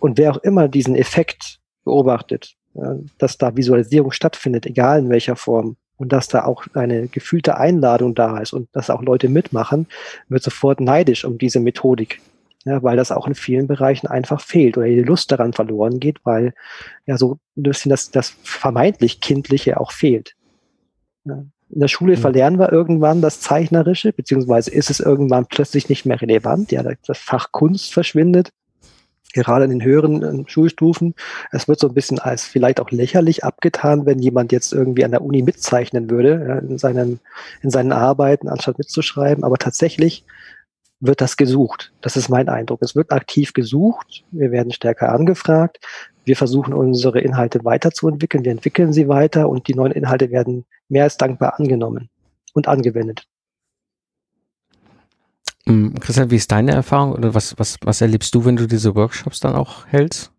Und 0.00 0.18
wer 0.18 0.32
auch 0.32 0.38
immer 0.38 0.66
diesen 0.66 0.96
Effekt 0.96 1.60
beobachtet, 1.84 2.54
dass 3.18 3.38
da 3.38 3.56
Visualisierung 3.56 4.10
stattfindet, 4.10 4.66
egal 4.66 4.98
in 4.98 5.08
welcher 5.08 5.36
Form, 5.36 5.76
und 5.96 6.12
dass 6.12 6.28
da 6.28 6.44
auch 6.44 6.66
eine 6.74 7.08
gefühlte 7.08 7.56
Einladung 7.56 8.14
da 8.14 8.38
ist 8.38 8.52
und 8.52 8.68
dass 8.72 8.90
auch 8.90 9.02
Leute 9.02 9.28
mitmachen, 9.28 9.86
wird 10.28 10.42
sofort 10.42 10.80
neidisch 10.80 11.24
um 11.24 11.38
diese 11.38 11.60
Methodik. 11.60 12.20
Ja, 12.64 12.82
weil 12.82 12.96
das 12.96 13.12
auch 13.12 13.28
in 13.28 13.36
vielen 13.36 13.68
Bereichen 13.68 14.08
einfach 14.08 14.40
fehlt 14.40 14.76
oder 14.76 14.88
die 14.88 15.00
Lust 15.00 15.30
daran 15.30 15.52
verloren 15.52 16.00
geht, 16.00 16.18
weil 16.24 16.52
ja 17.06 17.16
so 17.16 17.38
ein 17.56 17.62
bisschen 17.62 17.90
das, 17.90 18.10
das 18.10 18.34
vermeintlich 18.42 19.20
Kindliche 19.20 19.78
auch 19.78 19.92
fehlt. 19.92 20.34
Ja. 21.24 21.44
In 21.68 21.80
der 21.80 21.88
Schule 21.88 22.16
mhm. 22.16 22.20
verlernen 22.20 22.58
wir 22.58 22.72
irgendwann 22.72 23.22
das 23.22 23.40
Zeichnerische, 23.40 24.12
beziehungsweise 24.12 24.72
ist 24.72 24.90
es 24.90 24.98
irgendwann 24.98 25.46
plötzlich 25.46 25.88
nicht 25.88 26.06
mehr 26.06 26.20
relevant. 26.20 26.72
Ja, 26.72 26.82
das 26.82 27.18
Fach 27.18 27.52
Kunst 27.52 27.92
verschwindet 27.92 28.50
gerade 29.36 29.64
in 29.64 29.70
den 29.70 29.84
höheren 29.84 30.22
äh, 30.22 30.44
Schulstufen. 30.48 31.14
Es 31.52 31.68
wird 31.68 31.78
so 31.78 31.88
ein 31.88 31.94
bisschen 31.94 32.18
als 32.18 32.44
vielleicht 32.44 32.80
auch 32.80 32.90
lächerlich 32.90 33.44
abgetan, 33.44 34.06
wenn 34.06 34.18
jemand 34.18 34.52
jetzt 34.52 34.72
irgendwie 34.72 35.04
an 35.04 35.12
der 35.12 35.22
Uni 35.22 35.42
mitzeichnen 35.42 36.10
würde, 36.10 36.62
in, 36.68 36.78
seinen, 36.78 37.20
in 37.62 37.70
seinen 37.70 37.92
Arbeiten, 37.92 38.48
anstatt 38.48 38.78
mitzuschreiben. 38.78 39.44
Aber 39.44 39.58
tatsächlich 39.58 40.24
wird 41.00 41.20
das 41.20 41.36
gesucht. 41.36 41.92
Das 42.00 42.16
ist 42.16 42.28
mein 42.28 42.48
Eindruck. 42.48 42.82
Es 42.82 42.96
wird 42.96 43.12
aktiv 43.12 43.52
gesucht. 43.52 44.24
Wir 44.30 44.50
werden 44.50 44.72
stärker 44.72 45.12
angefragt. 45.12 45.78
Wir 46.24 46.36
versuchen 46.36 46.74
unsere 46.74 47.20
Inhalte 47.20 47.64
weiterzuentwickeln. 47.64 48.44
Wir 48.44 48.52
entwickeln 48.52 48.92
sie 48.92 49.08
weiter 49.08 49.48
und 49.48 49.68
die 49.68 49.74
neuen 49.74 49.92
Inhalte 49.92 50.30
werden 50.30 50.64
mehr 50.88 51.04
als 51.04 51.16
dankbar 51.16 51.58
angenommen 51.58 52.08
und 52.54 52.66
angewendet. 52.66 53.26
Mm, 55.66 55.94
Christian, 55.98 56.30
wie 56.30 56.36
ist 56.36 56.50
deine 56.50 56.72
Erfahrung 56.72 57.12
oder 57.12 57.34
was, 57.34 57.58
was, 57.58 57.76
was 57.82 58.00
erlebst 58.00 58.34
du, 58.34 58.44
wenn 58.44 58.56
du 58.56 58.66
diese 58.66 58.94
Workshops 58.94 59.40
dann 59.40 59.54
auch 59.54 59.86
hältst? 59.88 60.30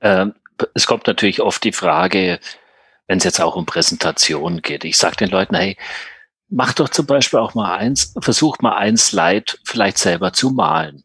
Ähm, 0.00 0.34
es 0.74 0.86
kommt 0.86 1.06
natürlich 1.06 1.40
oft 1.40 1.62
die 1.64 1.72
Frage, 1.72 2.40
wenn 3.06 3.18
es 3.18 3.24
jetzt 3.24 3.40
auch 3.40 3.56
um 3.56 3.66
Präsentationen 3.66 4.62
geht. 4.62 4.84
Ich 4.84 4.96
sage 4.96 5.16
den 5.16 5.30
Leuten, 5.30 5.54
hey, 5.54 5.76
mach 6.48 6.72
doch 6.72 6.88
zum 6.88 7.06
Beispiel 7.06 7.38
auch 7.38 7.54
mal 7.54 7.76
eins, 7.76 8.14
versucht 8.20 8.62
mal 8.62 8.76
ein 8.76 8.96
Slide 8.96 9.54
vielleicht 9.64 9.98
selber 9.98 10.32
zu 10.32 10.50
malen. 10.50 11.04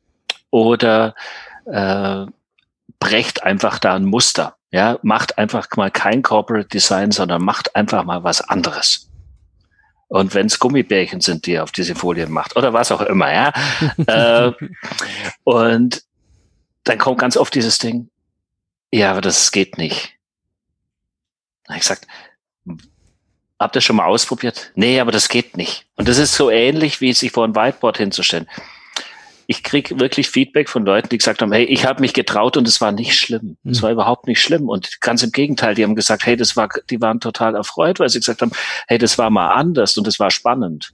Oder 0.49 1.15
äh, 1.65 2.25
brecht 2.99 3.43
einfach 3.43 3.79
da 3.79 3.95
ein 3.95 4.05
Muster. 4.05 4.55
Ja, 4.71 4.99
macht 5.03 5.37
einfach 5.37 5.67
mal 5.75 5.91
kein 5.91 6.21
Corporate 6.21 6.69
Design, 6.69 7.11
sondern 7.11 7.43
macht 7.43 7.75
einfach 7.75 8.03
mal 8.03 8.23
was 8.23 8.41
anderes. 8.41 9.10
Und 10.11 10.33
wenn 10.33 10.47
es 10.47 10.59
Gummibärchen 10.59 11.21
sind, 11.21 11.45
die 11.45 11.53
er 11.53 11.63
auf 11.63 11.71
diese 11.71 11.95
Folie 11.95 12.27
macht 12.27 12.57
oder 12.57 12.73
was 12.73 12.91
auch 12.91 12.99
immer, 12.99 13.31
ja. 13.31 13.53
äh, 14.07 14.51
und 15.45 16.03
dann 16.83 16.97
kommt 16.97 17.19
ganz 17.19 17.37
oft 17.37 17.55
dieses 17.55 17.77
Ding, 17.77 18.09
ja, 18.91 19.11
aber 19.11 19.21
das 19.21 19.53
geht 19.53 19.77
nicht. 19.77 20.11
Da 21.63 21.75
ich 21.75 21.79
gesagt, 21.79 22.07
habt 23.57 23.73
ihr 23.77 23.81
schon 23.81 23.95
mal 23.95 24.05
ausprobiert? 24.05 24.73
Nee, 24.75 24.99
aber 24.99 25.13
das 25.13 25.29
geht 25.29 25.55
nicht. 25.55 25.85
Und 25.95 26.09
das 26.09 26.17
ist 26.17 26.35
so 26.35 26.49
ähnlich, 26.49 26.99
wie 26.99 27.13
sich 27.13 27.31
vor 27.31 27.45
ein 27.45 27.55
Whiteboard 27.55 27.95
hinzustellen 27.95 28.49
ich 29.51 29.63
kriege 29.63 29.99
wirklich 29.99 30.29
Feedback 30.29 30.69
von 30.69 30.85
Leuten, 30.85 31.09
die 31.09 31.17
gesagt 31.17 31.41
haben, 31.41 31.51
hey, 31.51 31.65
ich 31.65 31.85
habe 31.85 31.99
mich 31.99 32.13
getraut 32.13 32.55
und 32.55 32.65
es 32.69 32.79
war 32.79 32.93
nicht 32.93 33.19
schlimm. 33.19 33.57
Es 33.65 33.79
mhm. 33.79 33.83
war 33.83 33.91
überhaupt 33.91 34.25
nicht 34.25 34.41
schlimm. 34.41 34.69
Und 34.69 35.01
ganz 35.01 35.23
im 35.23 35.33
Gegenteil, 35.33 35.75
die 35.75 35.83
haben 35.83 35.95
gesagt, 35.95 36.25
hey, 36.25 36.37
das 36.37 36.55
war, 36.55 36.69
die 36.89 37.01
waren 37.01 37.19
total 37.19 37.55
erfreut, 37.55 37.99
weil 37.99 38.07
sie 38.07 38.19
gesagt 38.19 38.41
haben, 38.41 38.53
hey, 38.87 38.97
das 38.97 39.17
war 39.17 39.29
mal 39.29 39.51
anders 39.51 39.97
und 39.97 40.07
es 40.07 40.21
war 40.21 40.31
spannend. 40.31 40.93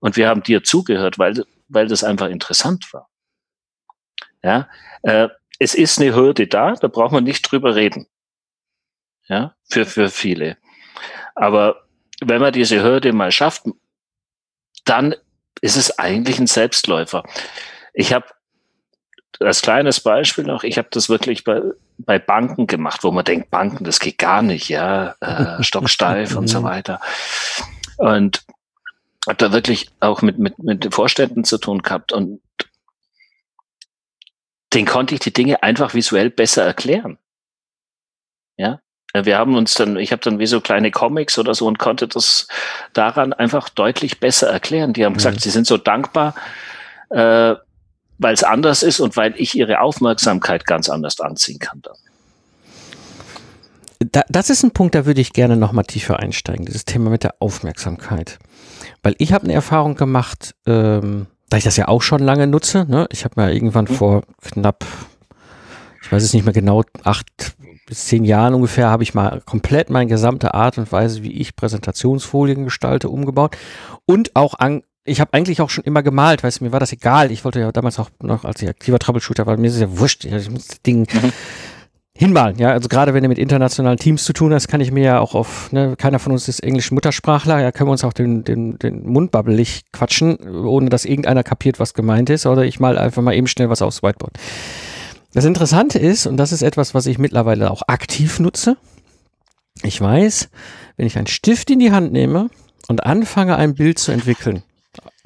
Und 0.00 0.16
wir 0.16 0.28
haben 0.28 0.42
dir 0.42 0.64
zugehört, 0.64 1.20
weil, 1.20 1.44
weil 1.68 1.86
das 1.86 2.02
einfach 2.02 2.28
interessant 2.28 2.92
war. 2.92 3.08
Ja, 4.42 4.68
äh, 5.02 5.28
es 5.60 5.74
ist 5.74 6.00
eine 6.00 6.12
Hürde 6.12 6.48
da, 6.48 6.72
da 6.72 6.88
braucht 6.88 7.12
man 7.12 7.22
nicht 7.22 7.42
drüber 7.42 7.76
reden. 7.76 8.08
Ja, 9.28 9.54
für, 9.68 9.86
für 9.86 10.08
viele. 10.08 10.56
Aber 11.36 11.84
wenn 12.20 12.40
man 12.40 12.52
diese 12.52 12.82
Hürde 12.82 13.12
mal 13.12 13.30
schafft, 13.30 13.62
dann 14.84 15.14
ist 15.60 15.76
es 15.76 16.00
eigentlich 16.00 16.40
ein 16.40 16.48
Selbstläufer. 16.48 17.22
Ich 17.98 18.12
habe 18.12 18.26
als 19.40 19.62
kleines 19.62 20.00
Beispiel 20.00 20.44
noch, 20.44 20.64
ich 20.64 20.76
habe 20.76 20.88
das 20.90 21.08
wirklich 21.08 21.44
bei, 21.44 21.62
bei 21.96 22.18
Banken 22.18 22.66
gemacht, 22.66 23.04
wo 23.04 23.10
man 23.10 23.24
denkt, 23.24 23.50
Banken, 23.50 23.84
das 23.84 24.00
geht 24.00 24.18
gar 24.18 24.42
nicht, 24.42 24.68
ja, 24.68 25.16
äh, 25.20 25.62
stocksteif 25.62 26.36
und 26.36 26.46
so 26.46 26.62
weiter. 26.62 27.00
Und 27.96 28.44
habe 29.26 29.38
da 29.38 29.52
wirklich 29.52 29.90
auch 30.00 30.20
mit, 30.20 30.38
mit, 30.38 30.58
mit 30.58 30.84
den 30.84 30.92
Vorständen 30.92 31.44
zu 31.44 31.56
tun 31.58 31.82
gehabt 31.82 32.12
und 32.12 32.40
den 34.74 34.84
konnte 34.84 35.14
ich 35.14 35.20
die 35.20 35.32
Dinge 35.32 35.62
einfach 35.62 35.94
visuell 35.94 36.28
besser 36.28 36.64
erklären. 36.64 37.18
Ja, 38.58 38.80
wir 39.14 39.38
haben 39.38 39.56
uns 39.56 39.72
dann, 39.72 39.96
ich 39.96 40.12
habe 40.12 40.20
dann 40.20 40.38
wie 40.38 40.46
so 40.46 40.60
kleine 40.60 40.90
Comics 40.90 41.38
oder 41.38 41.54
so 41.54 41.66
und 41.66 41.78
konnte 41.78 42.08
das 42.08 42.46
daran 42.92 43.32
einfach 43.32 43.70
deutlich 43.70 44.20
besser 44.20 44.50
erklären. 44.50 44.92
Die 44.92 45.04
haben 45.06 45.12
mhm. 45.12 45.18
gesagt, 45.18 45.40
sie 45.40 45.50
sind 45.50 45.66
so 45.66 45.78
dankbar, 45.78 46.34
äh, 47.08 47.54
weil 48.18 48.34
es 48.34 48.42
anders 48.42 48.82
ist 48.82 49.00
und 49.00 49.16
weil 49.16 49.34
ich 49.36 49.54
ihre 49.54 49.80
Aufmerksamkeit 49.80 50.66
ganz 50.66 50.88
anders 50.88 51.20
anziehen 51.20 51.58
kann 51.58 51.80
dann. 51.82 51.96
Da, 53.98 54.22
das 54.28 54.50
ist 54.50 54.62
ein 54.62 54.72
Punkt, 54.72 54.94
da 54.94 55.06
würde 55.06 55.20
ich 55.20 55.32
gerne 55.32 55.56
noch 55.56 55.72
mal 55.72 55.82
tiefer 55.82 56.18
einsteigen, 56.18 56.66
dieses 56.66 56.84
Thema 56.84 57.10
mit 57.10 57.24
der 57.24 57.36
Aufmerksamkeit. 57.38 58.38
Weil 59.02 59.14
ich 59.18 59.32
habe 59.32 59.44
eine 59.44 59.54
Erfahrung 59.54 59.94
gemacht, 59.94 60.54
ähm, 60.66 61.26
da 61.48 61.56
ich 61.56 61.64
das 61.64 61.76
ja 61.76 61.88
auch 61.88 62.02
schon 62.02 62.20
lange 62.20 62.46
nutze. 62.46 62.84
Ne? 62.88 63.06
Ich 63.10 63.24
habe 63.24 63.40
mir 63.40 63.52
irgendwann 63.52 63.86
mhm. 63.86 63.94
vor 63.94 64.22
knapp, 64.42 64.84
ich 66.02 66.12
weiß 66.12 66.22
es 66.22 66.34
nicht 66.34 66.44
mehr 66.44 66.52
genau, 66.52 66.82
acht 67.04 67.56
bis 67.86 68.06
zehn 68.06 68.24
Jahren 68.24 68.54
ungefähr, 68.54 68.88
habe 68.88 69.04
ich 69.04 69.14
mal 69.14 69.40
komplett 69.46 69.90
meine 69.90 70.10
gesamte 70.10 70.54
Art 70.54 70.76
und 70.76 70.90
Weise, 70.90 71.22
wie 71.22 71.32
ich 71.32 71.56
Präsentationsfolien 71.56 72.64
gestalte, 72.64 73.08
umgebaut 73.08 73.56
und 74.06 74.34
auch 74.34 74.54
an, 74.54 74.82
ich 75.06 75.20
habe 75.20 75.32
eigentlich 75.32 75.60
auch 75.60 75.70
schon 75.70 75.84
immer 75.84 76.02
gemalt, 76.02 76.42
weißt 76.42 76.60
du, 76.60 76.64
mir 76.64 76.72
war 76.72 76.80
das 76.80 76.92
egal. 76.92 77.30
Ich 77.30 77.44
wollte 77.44 77.60
ja 77.60 77.72
damals 77.72 77.98
auch 77.98 78.10
noch 78.22 78.44
als 78.44 78.62
ich 78.62 78.68
aktiver 78.68 78.98
Troubleshooter 78.98 79.46
war, 79.46 79.56
mir 79.56 79.68
ist 79.68 79.74
es 79.74 79.80
ja 79.80 79.98
wurscht, 79.98 80.24
ich 80.24 80.50
muss 80.50 80.66
das 80.66 80.82
Ding 80.82 81.06
mhm. 81.12 81.32
hinmalen, 82.14 82.58
ja. 82.58 82.70
Also 82.72 82.88
gerade 82.88 83.14
wenn 83.14 83.22
du 83.22 83.28
mit 83.28 83.38
internationalen 83.38 83.98
Teams 83.98 84.24
zu 84.24 84.32
tun 84.32 84.52
hast, 84.52 84.68
kann 84.68 84.80
ich 84.80 84.90
mir 84.90 85.04
ja 85.04 85.20
auch 85.20 85.34
auf, 85.34 85.72
ne, 85.72 85.94
keiner 85.96 86.18
von 86.18 86.32
uns 86.32 86.48
ist 86.48 86.60
englisch 86.60 86.90
Muttersprachler, 86.90 87.60
ja, 87.60 87.72
können 87.72 87.88
wir 87.88 87.92
uns 87.92 88.04
auch 88.04 88.12
den, 88.12 88.44
den, 88.44 88.78
den 88.78 89.06
Mund 89.06 89.30
babbelig 89.30 89.84
quatschen, 89.92 90.38
ohne 90.66 90.90
dass 90.90 91.04
irgendeiner 91.04 91.42
kapiert, 91.42 91.78
was 91.78 91.94
gemeint 91.94 92.30
ist, 92.30 92.46
oder 92.46 92.64
ich 92.64 92.80
mal 92.80 92.98
einfach 92.98 93.22
mal 93.22 93.34
eben 93.34 93.46
schnell 93.46 93.70
was 93.70 93.82
aufs 93.82 94.02
Whiteboard. 94.02 94.36
Das 95.32 95.44
Interessante 95.44 95.98
ist, 95.98 96.26
und 96.26 96.38
das 96.38 96.52
ist 96.52 96.62
etwas, 96.62 96.94
was 96.94 97.06
ich 97.06 97.18
mittlerweile 97.18 97.70
auch 97.70 97.82
aktiv 97.86 98.40
nutze, 98.40 98.76
ich 99.82 100.00
weiß, 100.00 100.48
wenn 100.96 101.06
ich 101.06 101.18
einen 101.18 101.26
Stift 101.26 101.70
in 101.70 101.78
die 101.78 101.92
Hand 101.92 102.12
nehme 102.12 102.48
und 102.88 103.04
anfange, 103.04 103.56
ein 103.56 103.74
Bild 103.74 103.98
zu 103.98 104.12
entwickeln, 104.12 104.62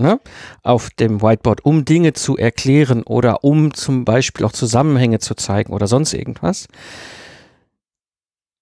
ne, 0.00 0.20
auf 0.62 0.90
dem 0.90 1.22
Whiteboard, 1.22 1.64
um 1.64 1.84
Dinge 1.84 2.12
zu 2.12 2.36
erklären 2.36 3.02
oder 3.02 3.44
um 3.44 3.74
zum 3.74 4.04
Beispiel 4.04 4.44
auch 4.44 4.52
Zusammenhänge 4.52 5.18
zu 5.18 5.34
zeigen 5.34 5.72
oder 5.72 5.86
sonst 5.86 6.12
irgendwas. 6.12 6.68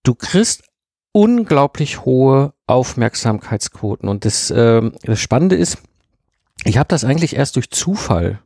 Du 0.03 0.15
kriegst 0.15 0.65
unglaublich 1.13 2.05
hohe 2.05 2.53
Aufmerksamkeitsquoten. 2.67 4.09
Und 4.09 4.25
das, 4.25 4.51
äh, 4.51 4.91
das 5.03 5.21
Spannende 5.21 5.57
ist, 5.57 5.79
ich 6.65 6.79
habe 6.79 6.89
das 6.89 7.05
eigentlich 7.05 7.37
erst 7.37 7.57
durch 7.57 7.71
Zufall 7.71 8.41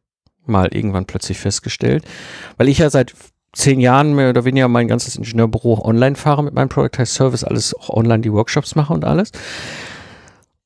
mal 0.46 0.68
irgendwann 0.72 1.06
plötzlich 1.06 1.38
festgestellt, 1.38 2.04
weil 2.56 2.68
ich 2.68 2.78
ja 2.78 2.90
seit 2.90 3.14
zehn 3.52 3.80
Jahren 3.80 4.14
mehr 4.14 4.30
oder 4.30 4.44
weniger 4.44 4.68
mein 4.68 4.88
ganzes 4.88 5.16
Ingenieurbüro 5.16 5.84
online 5.84 6.16
fahre 6.16 6.42
mit 6.42 6.54
meinem 6.54 6.68
Productized 6.68 7.14
Service, 7.14 7.44
alles 7.44 7.74
auch 7.74 7.90
online 7.90 8.22
die 8.22 8.32
Workshops 8.32 8.74
mache 8.74 8.92
und 8.92 9.04
alles. 9.04 9.30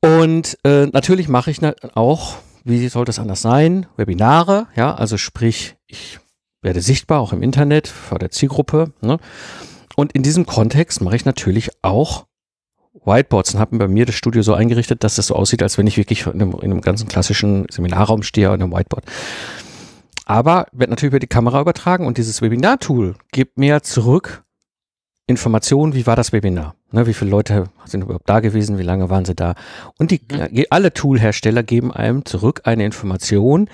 Und 0.03 0.59
äh, 0.65 0.87
natürlich 0.87 1.29
mache 1.29 1.51
ich 1.51 1.61
auch, 1.95 2.37
wie 2.65 2.89
soll 2.89 3.05
das 3.05 3.19
anders 3.19 3.43
sein, 3.43 3.87
Webinare, 3.97 4.67
ja, 4.77 4.95
also 4.95 5.17
sprich, 5.17 5.77
ich 5.87 6.19
werde 6.63 6.81
sichtbar 6.81 7.21
auch 7.21 7.33
im 7.33 7.43
Internet 7.43 7.89
vor 7.89 8.19
der 8.19 8.31
Zielgruppe. 8.31 8.93
Ne? 9.01 9.19
Und 9.95 10.13
in 10.13 10.23
diesem 10.23 10.47
Kontext 10.47 11.01
mache 11.01 11.17
ich 11.17 11.25
natürlich 11.25 11.71
auch 11.83 12.27
Whiteboards 13.05 13.55
und 13.55 13.61
habe 13.61 13.79
bei 13.79 13.89
mir 13.89 14.05
das 14.05 14.15
Studio 14.15 14.43
so 14.43 14.55
eingerichtet, 14.55 15.05
dass 15.05 15.17
das 15.17 15.29
so 15.29 15.37
aussieht, 15.37 15.63
als 15.63 15.79
wenn 15.79 15.87
ich 15.87 15.97
wirklich 15.97 16.27
in 16.27 16.33
einem, 16.33 16.53
in 16.53 16.73
einem 16.73 16.81
ganzen 16.81 17.09
klassischen 17.09 17.67
Seminarraum 17.71 18.23
stehe 18.23 18.51
und 18.51 18.63
einem 18.63 18.73
Whiteboard. 18.73 19.05
Aber 20.25 20.67
wird 20.73 20.91
natürlich 20.91 21.13
über 21.13 21.21
die 21.21 21.29
Kamera 21.29 21.61
übertragen 21.61 22.07
und 22.07 22.19
dieses 22.19 22.43
Webinar-Tool 22.43 23.15
gibt 23.31 23.59
mir 23.59 23.83
zurück 23.83 24.43
Informationen, 25.29 25.95
wie 25.95 26.07
war 26.07 26.17
das 26.17 26.33
Webinar? 26.33 26.75
Ne, 26.97 27.07
wie 27.07 27.13
viele 27.13 27.31
Leute 27.31 27.65
sind 27.85 28.01
überhaupt 28.01 28.27
da 28.27 28.41
gewesen? 28.41 28.79
Wie 28.79 28.83
lange 28.83 29.11
waren 29.11 29.27
sie 29.27 29.35
da? 29.35 29.55
Und 29.99 30.13
die, 30.13 30.23
mhm. 30.33 30.65
alle 30.71 30.95
Toolhersteller 30.95 31.63
geben 31.63 31.93
einem 31.93 32.25
zurück 32.25 32.63
eine 32.65 32.87
Information, 32.87 33.69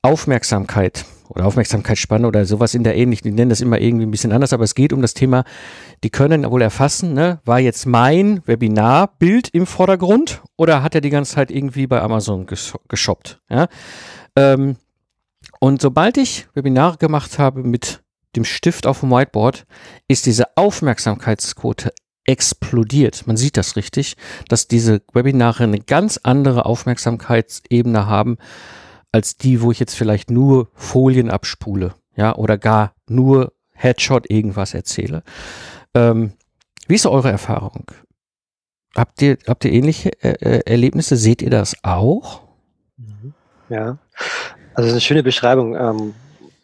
Aufmerksamkeit 0.00 1.04
oder 1.28 1.44
Aufmerksamkeitsspanne 1.44 2.26
oder 2.26 2.46
sowas 2.46 2.74
in 2.74 2.84
der 2.84 2.96
ähnlichen. 2.96 3.30
Die 3.30 3.36
nennen 3.36 3.50
das 3.50 3.60
immer 3.60 3.78
irgendwie 3.78 4.06
ein 4.06 4.10
bisschen 4.10 4.32
anders, 4.32 4.54
aber 4.54 4.64
es 4.64 4.74
geht 4.74 4.94
um 4.94 5.02
das 5.02 5.12
Thema, 5.12 5.44
die 6.04 6.08
können 6.08 6.50
wohl 6.50 6.62
erfassen, 6.62 7.12
ne, 7.12 7.40
war 7.44 7.60
jetzt 7.60 7.84
mein 7.84 8.40
Webinarbild 8.46 9.50
im 9.52 9.66
Vordergrund 9.66 10.40
oder 10.56 10.82
hat 10.82 10.94
er 10.94 11.02
die 11.02 11.10
ganze 11.10 11.34
Zeit 11.34 11.50
irgendwie 11.50 11.86
bei 11.86 12.00
Amazon 12.00 12.46
geshoppt? 12.46 13.42
Ja? 13.50 13.68
Ähm, 14.36 14.76
und 15.60 15.82
sobald 15.82 16.16
ich 16.16 16.46
Webinare 16.54 16.96
gemacht 16.96 17.38
habe 17.38 17.62
mit 17.62 18.02
dem 18.36 18.44
Stift 18.44 18.86
auf 18.86 19.00
dem 19.00 19.10
Whiteboard, 19.10 19.66
ist 20.08 20.24
diese 20.24 20.56
Aufmerksamkeitsquote 20.56 21.92
explodiert. 22.24 23.26
Man 23.26 23.36
sieht 23.36 23.56
das 23.56 23.76
richtig, 23.76 24.16
dass 24.48 24.68
diese 24.68 25.02
Webinare 25.12 25.64
eine 25.64 25.80
ganz 25.80 26.20
andere 26.22 26.66
Aufmerksamkeitsebene 26.66 28.06
haben 28.06 28.38
als 29.10 29.36
die, 29.36 29.60
wo 29.60 29.70
ich 29.70 29.78
jetzt 29.78 29.94
vielleicht 29.94 30.30
nur 30.30 30.68
Folien 30.74 31.30
abspule, 31.30 31.94
ja, 32.16 32.34
oder 32.34 32.56
gar 32.58 32.94
nur 33.08 33.52
Headshot 33.72 34.30
irgendwas 34.30 34.74
erzähle. 34.74 35.22
Ähm, 35.94 36.32
wie 36.88 36.94
ist 36.94 37.06
eure 37.06 37.30
Erfahrung? 37.30 37.90
Habt 38.96 39.20
ihr, 39.22 39.38
habt 39.46 39.64
ihr 39.64 39.72
ähnliche 39.72 40.10
äh, 40.22 40.58
äh 40.58 40.62
Erlebnisse? 40.66 41.16
Seht 41.16 41.42
ihr 41.42 41.50
das 41.50 41.76
auch? 41.82 42.42
Mhm. 42.96 43.34
Ja, 43.68 43.98
also 44.74 44.90
eine 44.90 45.00
schöne 45.00 45.22
Beschreibung, 45.22 45.76
ähm, 45.76 46.14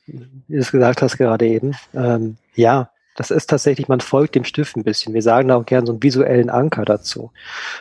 wie 0.06 0.54
du 0.54 0.60
es 0.60 0.70
gesagt 0.70 1.02
hast 1.02 1.18
gerade 1.18 1.46
eben. 1.46 1.74
Ähm, 1.94 2.36
ja, 2.54 2.90
das 3.18 3.32
ist 3.32 3.50
tatsächlich, 3.50 3.88
man 3.88 4.00
folgt 4.00 4.36
dem 4.36 4.44
Stift 4.44 4.76
ein 4.76 4.84
bisschen. 4.84 5.12
Wir 5.12 5.22
sagen 5.22 5.48
da 5.48 5.56
auch 5.56 5.66
gern 5.66 5.86
so 5.86 5.92
einen 5.92 6.02
visuellen 6.04 6.50
Anker 6.50 6.84
dazu. 6.84 7.32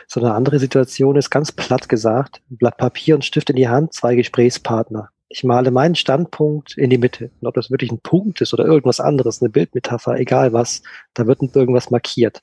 So 0.08 0.18
eine 0.20 0.34
andere 0.34 0.58
Situation 0.58 1.14
ist 1.14 1.30
ganz 1.30 1.52
platt 1.52 1.88
gesagt, 1.88 2.42
Blatt 2.48 2.76
Papier 2.76 3.14
und 3.14 3.24
Stift 3.24 3.48
in 3.48 3.54
die 3.56 3.68
Hand, 3.68 3.94
zwei 3.94 4.16
Gesprächspartner 4.16 5.10
ich 5.30 5.44
male 5.44 5.70
meinen 5.70 5.94
Standpunkt 5.94 6.78
in 6.78 6.88
die 6.88 6.96
Mitte. 6.96 7.30
Und 7.40 7.48
ob 7.48 7.54
das 7.54 7.70
wirklich 7.70 7.92
ein 7.92 8.00
Punkt 8.00 8.40
ist 8.40 8.54
oder 8.54 8.64
irgendwas 8.64 8.98
anderes, 8.98 9.42
eine 9.42 9.50
Bildmetapher, 9.50 10.18
egal 10.18 10.54
was, 10.54 10.82
da 11.12 11.26
wird 11.26 11.42
irgendwas 11.54 11.90
markiert. 11.90 12.42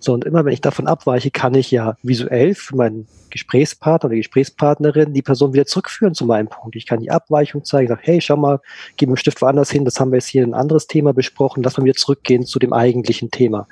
So, 0.00 0.12
und 0.12 0.24
immer 0.24 0.44
wenn 0.44 0.52
ich 0.52 0.60
davon 0.60 0.88
abweiche, 0.88 1.30
kann 1.30 1.54
ich 1.54 1.70
ja 1.70 1.96
visuell 2.02 2.54
für 2.54 2.74
meinen 2.74 3.06
Gesprächspartner 3.30 4.08
oder 4.08 4.16
Gesprächspartnerin 4.16 5.12
die 5.12 5.22
Person 5.22 5.52
wieder 5.52 5.66
zurückführen 5.66 6.14
zu 6.14 6.26
meinem 6.26 6.48
Punkt. 6.48 6.74
Ich 6.74 6.86
kann 6.86 7.00
die 7.00 7.10
Abweichung 7.10 7.64
zeigen, 7.64 7.88
sage, 7.88 8.02
hey, 8.02 8.20
schau 8.20 8.36
mal, 8.36 8.60
gib 8.96 9.08
mir 9.08 9.16
Stift 9.16 9.40
woanders 9.40 9.70
hin, 9.70 9.84
das 9.84 10.00
haben 10.00 10.10
wir 10.10 10.18
jetzt 10.18 10.28
hier 10.28 10.44
ein 10.44 10.54
anderes 10.54 10.88
Thema 10.88 11.12
besprochen, 11.12 11.62
lass 11.62 11.78
mal 11.78 11.84
wieder 11.84 11.94
zurückgehen 11.94 12.44
zu 12.44 12.58
dem 12.58 12.72
eigentlichen 12.72 13.30
Thema. 13.30 13.68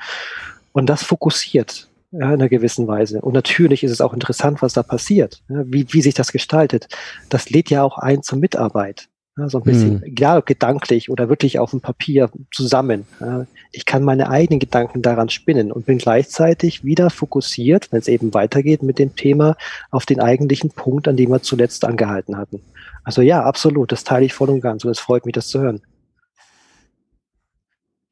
Und 0.72 0.88
das 0.88 1.02
fokussiert 1.02 1.88
ja, 2.12 2.26
in 2.26 2.34
einer 2.34 2.48
gewissen 2.48 2.86
Weise. 2.86 3.20
Und 3.20 3.32
natürlich 3.32 3.82
ist 3.82 3.90
es 3.90 4.00
auch 4.00 4.12
interessant, 4.12 4.62
was 4.62 4.74
da 4.74 4.82
passiert, 4.82 5.42
ja, 5.48 5.64
wie, 5.66 5.86
wie 5.92 6.02
sich 6.02 6.14
das 6.14 6.30
gestaltet. 6.32 6.88
Das 7.28 7.50
lädt 7.50 7.70
ja 7.70 7.82
auch 7.82 7.98
ein 7.98 8.22
zur 8.22 8.38
Mitarbeit. 8.38 9.08
Ja, 9.38 9.48
so 9.48 9.58
ein 9.58 9.64
bisschen, 9.64 10.02
hm. 10.02 10.14
ja, 10.18 10.40
gedanklich 10.40 11.08
oder 11.08 11.30
wirklich 11.30 11.58
auf 11.58 11.70
dem 11.70 11.80
Papier 11.80 12.28
zusammen. 12.52 13.06
Ja, 13.18 13.46
ich 13.72 13.86
kann 13.86 14.02
meine 14.02 14.28
eigenen 14.28 14.60
Gedanken 14.60 15.00
daran 15.00 15.30
spinnen 15.30 15.72
und 15.72 15.86
bin 15.86 15.96
gleichzeitig 15.96 16.84
wieder 16.84 17.08
fokussiert, 17.08 17.90
wenn 17.90 18.00
es 18.00 18.08
eben 18.08 18.34
weitergeht 18.34 18.82
mit 18.82 18.98
dem 18.98 19.16
Thema, 19.16 19.56
auf 19.90 20.04
den 20.04 20.20
eigentlichen 20.20 20.70
Punkt, 20.70 21.08
an 21.08 21.16
dem 21.16 21.30
wir 21.30 21.40
zuletzt 21.40 21.86
angehalten 21.86 22.36
hatten. 22.36 22.60
Also 23.04 23.22
ja, 23.22 23.42
absolut, 23.42 23.90
das 23.90 24.04
teile 24.04 24.26
ich 24.26 24.34
voll 24.34 24.50
und 24.50 24.60
ganz 24.60 24.84
und 24.84 24.90
es 24.90 25.00
freut 25.00 25.24
mich, 25.24 25.32
das 25.32 25.48
zu 25.48 25.60
hören. 25.60 25.80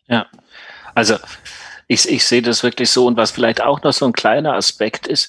Ja, 0.09 0.27
also 0.95 1.17
ich, 1.91 2.09
ich 2.09 2.25
sehe 2.25 2.41
das 2.41 2.63
wirklich 2.63 2.89
so. 2.89 3.07
Und 3.07 3.17
was 3.17 3.33
vielleicht 3.33 3.61
auch 3.61 3.83
noch 3.83 3.93
so 3.93 4.07
ein 4.07 4.13
kleiner 4.13 4.55
Aspekt 4.55 5.09
ist, 5.09 5.29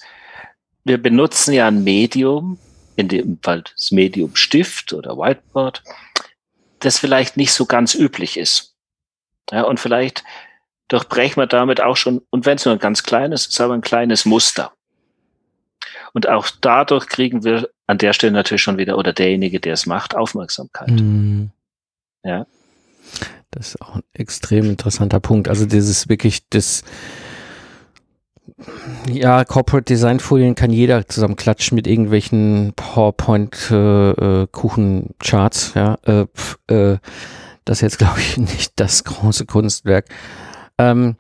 wir 0.84 1.02
benutzen 1.02 1.54
ja 1.54 1.67
ein 1.67 1.84
Medium, 1.84 2.60
in 2.95 3.08
dem 3.08 3.39
Fall 3.41 3.63
das 3.63 3.89
Medium 3.89 4.36
Stift 4.36 4.93
oder 4.93 5.17
Whiteboard, 5.17 5.84
das 6.78 7.00
vielleicht 7.00 7.36
nicht 7.36 7.52
so 7.52 7.65
ganz 7.65 7.95
üblich 7.95 8.38
ist. 8.38 8.76
Ja, 9.52 9.63
und 9.63 9.80
vielleicht 9.80 10.24
durchbrechen 10.88 11.41
wir 11.41 11.47
damit 11.47 11.82
auch 11.82 11.97
schon, 11.97 12.21
und 12.30 12.45
wenn 12.45 12.58
es 12.58 12.65
nur 12.65 12.76
ein 12.76 12.80
ganz 12.80 13.02
kleines 13.02 13.47
ist, 13.47 13.60
aber 13.60 13.74
ein 13.74 13.82
kleines 13.82 14.26
Muster. 14.26 14.71
Und 16.13 16.30
auch 16.30 16.47
dadurch 16.62 17.08
kriegen 17.08 17.43
wir 17.43 17.71
an 17.88 17.97
der 17.97 18.13
Stelle 18.13 18.34
natürlich 18.34 18.62
schon 18.62 18.78
wieder, 18.78 19.00
oder 19.00 19.13
derjenige, 19.13 19.60
der 19.60 19.74
es 19.74 19.88
macht, 19.88 20.15
Aufmerksamkeit. 20.15 20.91
Mhm. 20.91 21.50
Ja. 22.24 22.45
Das 23.52 23.70
ist 23.70 23.82
auch 23.82 23.96
ein 23.96 24.04
extrem 24.14 24.70
interessanter 24.70 25.20
Punkt. 25.20 25.48
Also 25.48 25.66
dieses 25.66 26.08
wirklich 26.10 26.48
das 26.50 26.84
ja, 29.12 29.44
Corporate 29.44 29.86
Design 29.86 30.20
Folien 30.20 30.56
kann 30.56 30.72
jeder 30.72 31.08
zusammen 31.08 31.36
klatschen 31.36 31.76
mit 31.76 31.88
irgendwelchen 31.88 32.74
PowerPoint 32.76 33.70
äh, 33.72 34.12
äh, 34.12 34.48
Kuchencharts, 34.52 35.74
ja. 35.74 35.98
Äh, 36.06 36.26
äh, 36.68 36.98
das 37.66 37.78
ist 37.78 37.82
jetzt 37.82 37.98
glaube 38.00 38.20
ich 38.20 38.38
nicht 38.38 38.74
das 38.78 39.04
große 39.04 39.46
Kunstwerk. 39.46 40.06
Ähm, 40.78 41.16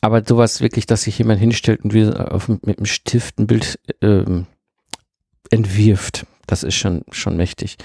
aber 0.00 0.22
sowas 0.24 0.60
wirklich, 0.60 0.86
dass 0.86 1.02
sich 1.02 1.18
jemand 1.18 1.40
hinstellt 1.40 1.82
und 1.82 1.92
wieder 1.92 2.32
auf, 2.32 2.48
mit 2.48 2.78
einem 2.78 2.86
Stift 2.86 3.38
ein 3.38 3.46
Bild 3.46 3.78
ähm, 4.00 4.46
entwirft, 5.50 6.26
das 6.46 6.62
ist 6.62 6.76
schon 6.76 7.02
schon 7.10 7.36
mächtig. 7.36 7.78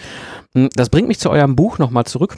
Hm, 0.54 0.70
das 0.76 0.90
bringt 0.90 1.08
mich 1.08 1.20
zu 1.20 1.30
eurem 1.30 1.56
Buch 1.56 1.80
nochmal 1.80 2.06
zurück. 2.06 2.38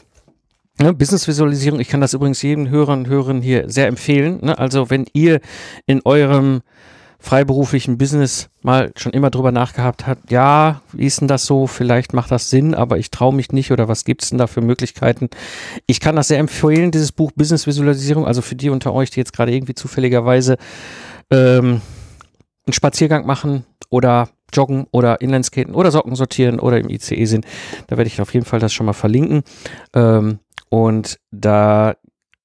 Ne, 0.78 0.94
Business-Visualisierung, 0.94 1.80
ich 1.80 1.88
kann 1.88 2.02
das 2.02 2.14
übrigens 2.14 2.42
jedem 2.42 2.70
Hörern 2.70 3.00
und 3.00 3.08
Hörern 3.08 3.42
hier 3.42 3.70
sehr 3.70 3.88
empfehlen. 3.88 4.40
Ne? 4.42 4.58
Also 4.58 4.90
wenn 4.90 5.06
ihr 5.14 5.40
in 5.86 6.02
eurem 6.04 6.62
freiberuflichen 7.18 7.98
Business 7.98 8.50
mal 8.62 8.92
schon 8.98 9.14
immer 9.14 9.30
drüber 9.30 9.54
nachgehabt 9.54 10.06
habt, 10.06 10.32
ja, 10.32 10.82
wie 10.92 11.06
ist 11.06 11.22
denn 11.22 11.30
das 11.30 11.46
so? 11.46 11.66
Vielleicht 11.66 12.14
macht 12.14 12.30
das 12.30 12.50
Sinn, 12.50 12.76
aber 12.76 12.98
ich 12.98 13.10
traue 13.10 13.34
mich 13.34 13.54
nicht 13.54 13.72
oder 13.72 13.88
was 13.88 14.04
gibt's 14.04 14.30
denn 14.30 14.38
da 14.38 14.48
für 14.48 14.62
Möglichkeiten? 14.62 15.30
Ich 15.88 16.02
kann 16.02 16.18
das 16.18 16.28
sehr 16.28 16.40
empfehlen, 16.40 16.92
dieses 16.92 17.14
Buch 17.14 17.32
Business 17.32 17.66
Visualisierung, 17.66 18.28
also 18.28 18.42
für 18.42 18.56
die 18.56 18.70
unter 18.70 18.94
euch, 18.94 19.10
die 19.10 19.22
jetzt 19.22 19.34
gerade 19.34 19.54
irgendwie 19.54 19.76
zufälligerweise 19.76 20.58
ähm, 21.32 21.82
einen 22.66 22.74
Spaziergang 22.74 23.26
machen 23.26 23.66
oder 23.90 24.30
joggen 24.54 24.88
oder 24.92 25.22
Inlineskaten 25.22 25.74
oder 25.74 25.92
Socken 25.92 26.16
sortieren 26.16 26.60
oder 26.60 26.78
im 26.80 26.90
ICE 26.90 27.26
sind. 27.26 27.46
Da 27.88 27.98
werde 27.98 28.08
ich 28.08 28.22
auf 28.22 28.34
jeden 28.34 28.46
Fall 28.46 28.60
das 28.60 28.74
schon 28.74 28.86
mal 28.86 28.94
verlinken. 28.94 29.44
Ähm, 29.94 30.40
und 30.70 31.20
da 31.32 31.96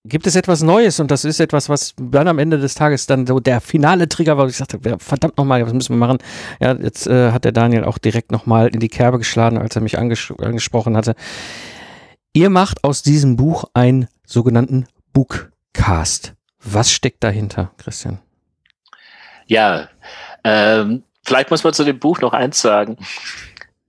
gibt 0.04 0.26
es 0.26 0.34
etwas 0.34 0.62
Neues 0.62 0.98
und 1.00 1.10
das 1.10 1.24
ist 1.24 1.40
etwas, 1.40 1.68
was 1.68 1.94
dann 1.98 2.28
am 2.28 2.38
Ende 2.38 2.58
des 2.58 2.74
Tages 2.74 3.06
dann 3.06 3.26
so 3.26 3.40
der 3.40 3.60
finale 3.60 4.08
Trigger 4.08 4.38
war, 4.38 4.46
ich 4.46 4.56
sagte, 4.56 4.78
verdammt 4.98 5.36
nochmal, 5.36 5.64
was 5.64 5.72
müssen 5.72 5.94
wir 5.94 6.06
machen? 6.06 6.18
Ja, 6.60 6.72
jetzt 6.72 7.06
äh, 7.06 7.32
hat 7.32 7.44
der 7.44 7.52
Daniel 7.52 7.84
auch 7.84 7.98
direkt 7.98 8.32
nochmal 8.32 8.68
in 8.68 8.80
die 8.80 8.88
Kerbe 8.88 9.18
geschlagen, 9.18 9.58
als 9.58 9.76
er 9.76 9.82
mich 9.82 9.98
anges 9.98 10.32
angesprochen 10.38 10.96
hatte. 10.96 11.14
Ihr 12.32 12.48
macht 12.48 12.84
aus 12.84 13.02
diesem 13.02 13.36
Buch 13.36 13.64
einen 13.74 14.08
sogenannten 14.24 14.86
Bookcast. 15.12 16.34
Was 16.62 16.90
steckt 16.90 17.22
dahinter, 17.24 17.72
Christian? 17.78 18.20
Ja, 19.46 19.88
ähm, 20.44 21.02
vielleicht 21.24 21.50
muss 21.50 21.64
man 21.64 21.72
zu 21.72 21.84
dem 21.84 21.98
Buch 21.98 22.20
noch 22.20 22.32
eins 22.32 22.60
sagen 22.60 22.96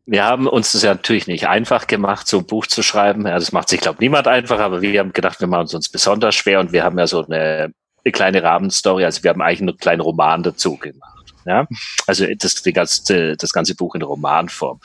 wir 0.06 0.26
haben 0.26 0.48
uns 0.48 0.72
das 0.72 0.84
ja 0.84 0.94
natürlich 0.94 1.28
nicht 1.28 1.48
einfach 1.48 1.88
gemacht, 1.88 2.28
so 2.28 2.40
ein 2.40 2.46
Buch 2.46 2.68
zu 2.68 2.84
schreiben. 2.84 3.26
Ja, 3.26 3.36
das 3.36 3.52
macht 3.52 3.70
sich, 3.70 3.82
glaube 3.82 4.00
niemand 4.02 4.28
einfach, 4.28 4.60
aber 4.60 4.82
wir 4.82 5.00
haben 5.00 5.14
gedacht, 5.14 5.40
wir 5.40 5.48
machen 5.48 5.66
es 5.66 5.74
uns 5.74 5.90
besonders 5.90 6.36
schwer 6.36 6.60
und 6.60 6.72
wir 6.72 6.84
haben 6.84 6.98
ja 6.98 7.08
so 7.08 7.26
eine, 7.26 7.74
eine 8.04 8.12
kleine 8.12 8.44
Rahmenstory, 8.44 9.06
also 9.06 9.24
wir 9.24 9.30
haben 9.30 9.42
eigentlich 9.42 9.62
einen 9.62 9.78
kleinen 9.78 10.02
Roman 10.02 10.44
dazu 10.44 10.78
gemacht. 10.78 11.12
Ja, 11.46 11.68
also 12.06 12.26
das, 12.38 12.62
die 12.62 12.74
ganze, 12.74 13.36
das 13.36 13.52
ganze 13.52 13.74
Buch 13.74 13.96
in 13.96 14.04
Romanform. 14.04 14.80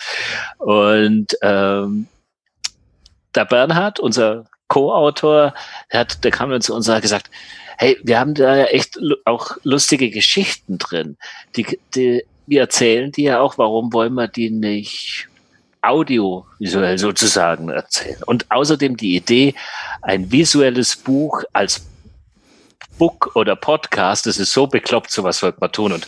Und 0.59 1.37
ähm, 1.43 2.09
der 3.35 3.45
Bernhard, 3.45 4.01
unser 4.01 4.47
Co-Autor, 4.69 5.55
der, 5.93 6.01
hat, 6.01 6.25
der 6.25 6.31
kam 6.31 6.51
dann 6.51 6.63
zu 6.63 6.75
uns 6.75 6.89
und 6.89 6.95
hat 6.95 7.03
gesagt, 7.03 7.31
hey, 7.77 7.99
wir 8.03 8.19
haben 8.19 8.35
da 8.35 8.57
ja 8.57 8.65
echt 8.65 8.99
auch 9.27 9.57
lustige 9.65 10.11
Geschichten 10.11 10.79
drin. 10.79 11.19
Die, 11.57 11.79
die, 11.95 12.25
wir 12.47 12.61
erzählen 12.61 13.13
die 13.13 13.25
ja 13.25 13.41
auch, 13.41 13.59
warum 13.59 13.93
wollen 13.93 14.15
wir 14.15 14.29
die 14.29 14.51
nicht 14.51 15.29
audiovisuell 15.83 16.99
sozusagen 16.99 17.69
erzählen. 17.69 18.23
Und 18.27 18.51
außerdem 18.51 18.97
die 18.97 19.17
Idee, 19.17 19.55
ein 20.03 20.31
visuelles 20.31 20.97
Buch 20.97 21.45
als 21.53 21.87
Book 22.99 23.33
oder 23.35 23.57
Podcast, 23.57 24.27
das 24.27 24.39
ist 24.39 24.53
so 24.53 24.67
bekloppt, 24.67 25.11
sowas 25.11 25.39
sollte 25.39 25.59
man 25.61 25.71
tun. 25.71 25.93
Und 25.93 26.07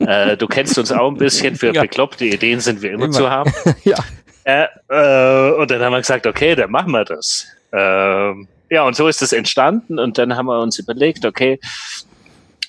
äh, 0.00 0.36
du 0.36 0.46
kennst 0.46 0.78
uns 0.78 0.92
auch 0.92 1.10
ein 1.10 1.16
bisschen, 1.16 1.56
für 1.56 1.72
ja. 1.74 1.82
bekloppte 1.82 2.26
Ideen 2.26 2.60
sind 2.60 2.82
wir 2.82 2.92
immer, 2.92 3.06
immer. 3.06 3.14
zu 3.14 3.30
haben. 3.30 3.52
ja. 3.84 3.96
Äh, 4.44 4.66
äh, 4.88 5.52
und 5.54 5.70
dann 5.70 5.82
haben 5.82 5.92
wir 5.92 5.98
gesagt, 5.98 6.26
okay, 6.26 6.54
dann 6.54 6.70
machen 6.70 6.92
wir 6.92 7.04
das. 7.04 7.46
Ähm, 7.72 8.46
ja, 8.70 8.82
und 8.84 8.94
so 8.94 9.08
ist 9.08 9.22
es 9.22 9.32
entstanden. 9.32 9.98
Und 9.98 10.18
dann 10.18 10.36
haben 10.36 10.46
wir 10.46 10.60
uns 10.60 10.78
überlegt, 10.78 11.24
okay, 11.24 11.58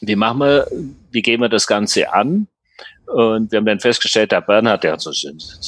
wie 0.02 0.16
machen 0.16 0.40
wir, 0.40 0.68
wie 1.12 1.22
gehen 1.22 1.42
wir 1.42 1.50
das 1.50 1.68
Ganze 1.68 2.14
an? 2.14 2.48
Und 3.10 3.52
wir 3.52 3.58
haben 3.58 3.66
dann 3.66 3.80
festgestellt, 3.80 4.32
der 4.32 4.42
Bernhard, 4.42 4.84
der 4.84 4.94
hat 4.94 5.02
so, 5.02 5.12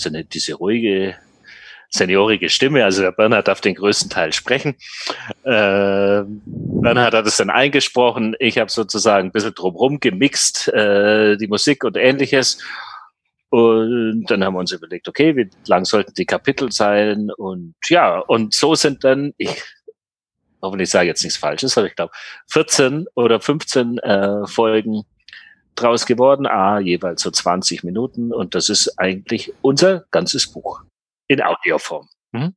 eine, 0.06 0.24
diese 0.26 0.54
ruhige, 0.54 1.16
seniorige 1.90 2.50
Stimme, 2.50 2.84
also 2.86 3.02
der 3.02 3.12
Bernhard 3.12 3.48
darf 3.48 3.62
den 3.62 3.76
größten 3.76 4.10
Teil 4.12 4.32
sprechen. 4.32 4.76
Äh, 5.44 6.22
Bernhard 6.26 7.14
hat 7.16 7.26
es 7.26 7.38
dann 7.38 7.50
eingesprochen, 7.50 8.36
ich 8.40 8.60
habe 8.60 8.70
sozusagen 8.70 9.30
ein 9.30 9.32
bisschen 9.32 9.56
drumherum 9.56 10.00
gemixt, 10.00 10.68
äh, 10.68 11.36
die 11.38 11.48
Musik 11.48 11.84
und 11.84 11.98
ähnliches. 11.98 12.60
Und 13.50 14.26
dann 14.28 14.44
haben 14.44 14.54
wir 14.54 14.60
uns 14.60 14.72
überlegt, 14.72 15.10
okay, 15.10 15.36
wie 15.36 15.50
lang 15.66 15.84
sollten 15.86 16.14
die 16.14 16.26
Kapitel 16.26 16.72
sein? 16.72 17.32
Und 17.36 17.74
ja, 17.90 18.20
und 18.20 18.54
so 18.54 18.76
sind 18.76 19.04
dann, 19.04 19.34
ich 19.38 19.62
hoffentlich 20.62 20.90
sage 20.92 21.08
jetzt 21.08 21.24
nichts 21.24 21.38
Falsches, 21.38 21.78
aber 21.78 21.88
ich 21.88 21.96
glaube, 21.96 22.14
14 22.52 23.08
oder 23.16 23.42
15 23.42 23.98
äh, 23.98 24.48
Folgen 24.48 25.04
draus 25.76 26.06
geworden, 26.06 26.46
ah, 26.46 26.80
jeweils 26.80 27.22
so 27.22 27.32
20 27.32 27.84
Minuten. 27.84 28.34
Und 28.34 28.56
das 28.56 28.70
ist 28.70 29.00
eigentlich 29.00 29.54
unser 29.62 30.06
ganzes 30.12 30.52
Buch 30.52 30.84
in 31.28 31.42
Audioform. 31.42 32.08
Mhm. 32.32 32.54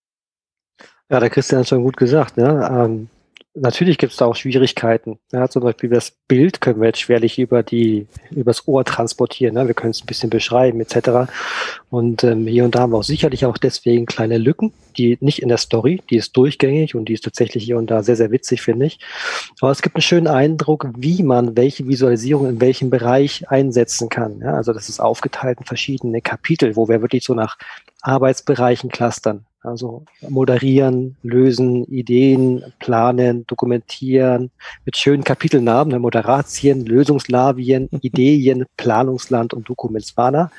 Ja, 1.11 1.21
der 1.21 1.31
Christian 1.31 1.61
hat 1.61 1.69
schon 1.69 1.83
gut 1.83 1.97
gesagt. 1.97 2.37
Ne? 2.37 2.69
Ähm, 2.71 3.09
natürlich 3.55 3.99
gibt 3.99 4.13
es 4.13 4.19
da 4.19 4.27
auch 4.27 4.35
Schwierigkeiten. 4.35 5.19
Ja, 5.33 5.49
zum 5.49 5.63
Beispiel 5.63 5.89
das 5.89 6.13
Bild 6.29 6.61
können 6.61 6.81
wir 6.81 6.89
jetzt 6.89 7.01
schwerlich 7.01 7.39
über 7.39 7.63
die 7.63 8.07
übers 8.31 8.67
Ohr 8.67 8.85
transportieren. 8.85 9.55
Ne? 9.55 9.67
Wir 9.67 9.75
können 9.75 9.93
es 9.93 10.03
ein 10.03 10.07
bisschen 10.07 10.31
beschreiben 10.31 10.81
etc. 10.81 11.33
Und 11.91 12.25
ähm, 12.25 12.47
hier 12.47 12.65
und 12.65 12.75
da 12.75 12.81
haben 12.81 12.93
wir 12.93 12.99
auch 12.99 13.05
sicherlich 13.05 13.47
auch 13.47 13.57
deswegen 13.57 14.07
kleine 14.07 14.39
Lücken, 14.39 14.73
die 14.99 15.19
nicht 15.21 15.41
in 15.41 15.49
der 15.49 15.59
Story, 15.59 16.03
die 16.11 16.17
ist 16.17 16.37
durchgängig 16.37 16.95
und 16.95 17.09
die 17.09 17.15
ist 17.15 17.25
tatsächlich 17.25 17.65
hier 17.65 17.79
und 17.79 17.91
da 17.91 18.03
sehr 18.03 18.17
sehr 18.17 18.33
witzig 18.33 18.63
finde 18.63 18.87
ich. 18.87 18.99
Aber 19.61 19.71
es 19.71 19.83
gibt 19.83 19.95
einen 19.97 20.03
schönen 20.03 20.29
Eindruck, 20.29 20.89
wie 20.97 21.23
man 21.23 21.57
welche 21.57 21.87
Visualisierung 21.87 22.49
in 22.49 22.61
welchem 22.61 22.91
Bereich 22.91 23.49
einsetzen 23.49 24.09
kann. 24.09 24.41
Ja? 24.41 24.55
Also 24.55 24.73
das 24.73 24.89
ist 24.89 25.01
aufgeteilt 25.01 25.61
in 25.61 25.67
verschiedene 25.67 26.21
Kapitel, 26.21 26.77
wo 26.77 26.89
wir 26.89 27.03
wirklich 27.03 27.25
so 27.25 27.35
nach 27.35 27.57
Arbeitsbereichen 28.03 28.91
clustern. 28.91 29.47
Also 29.65 30.05
moderieren, 30.29 31.17
lösen, 31.23 31.85
Ideen, 31.87 32.63
planen, 32.81 33.47
dokumentieren 33.47 34.51
mit 34.85 34.99
schönen 34.99 35.25
Kapitelnamen, 35.25 35.91
ne, 35.91 35.99
Moderatien, 35.99 36.85
Lösungslavien, 36.85 37.89
Ideen, 38.03 38.67
Planungsland 38.77 39.55
und 39.55 39.67
Dokumentswana. 39.67 40.51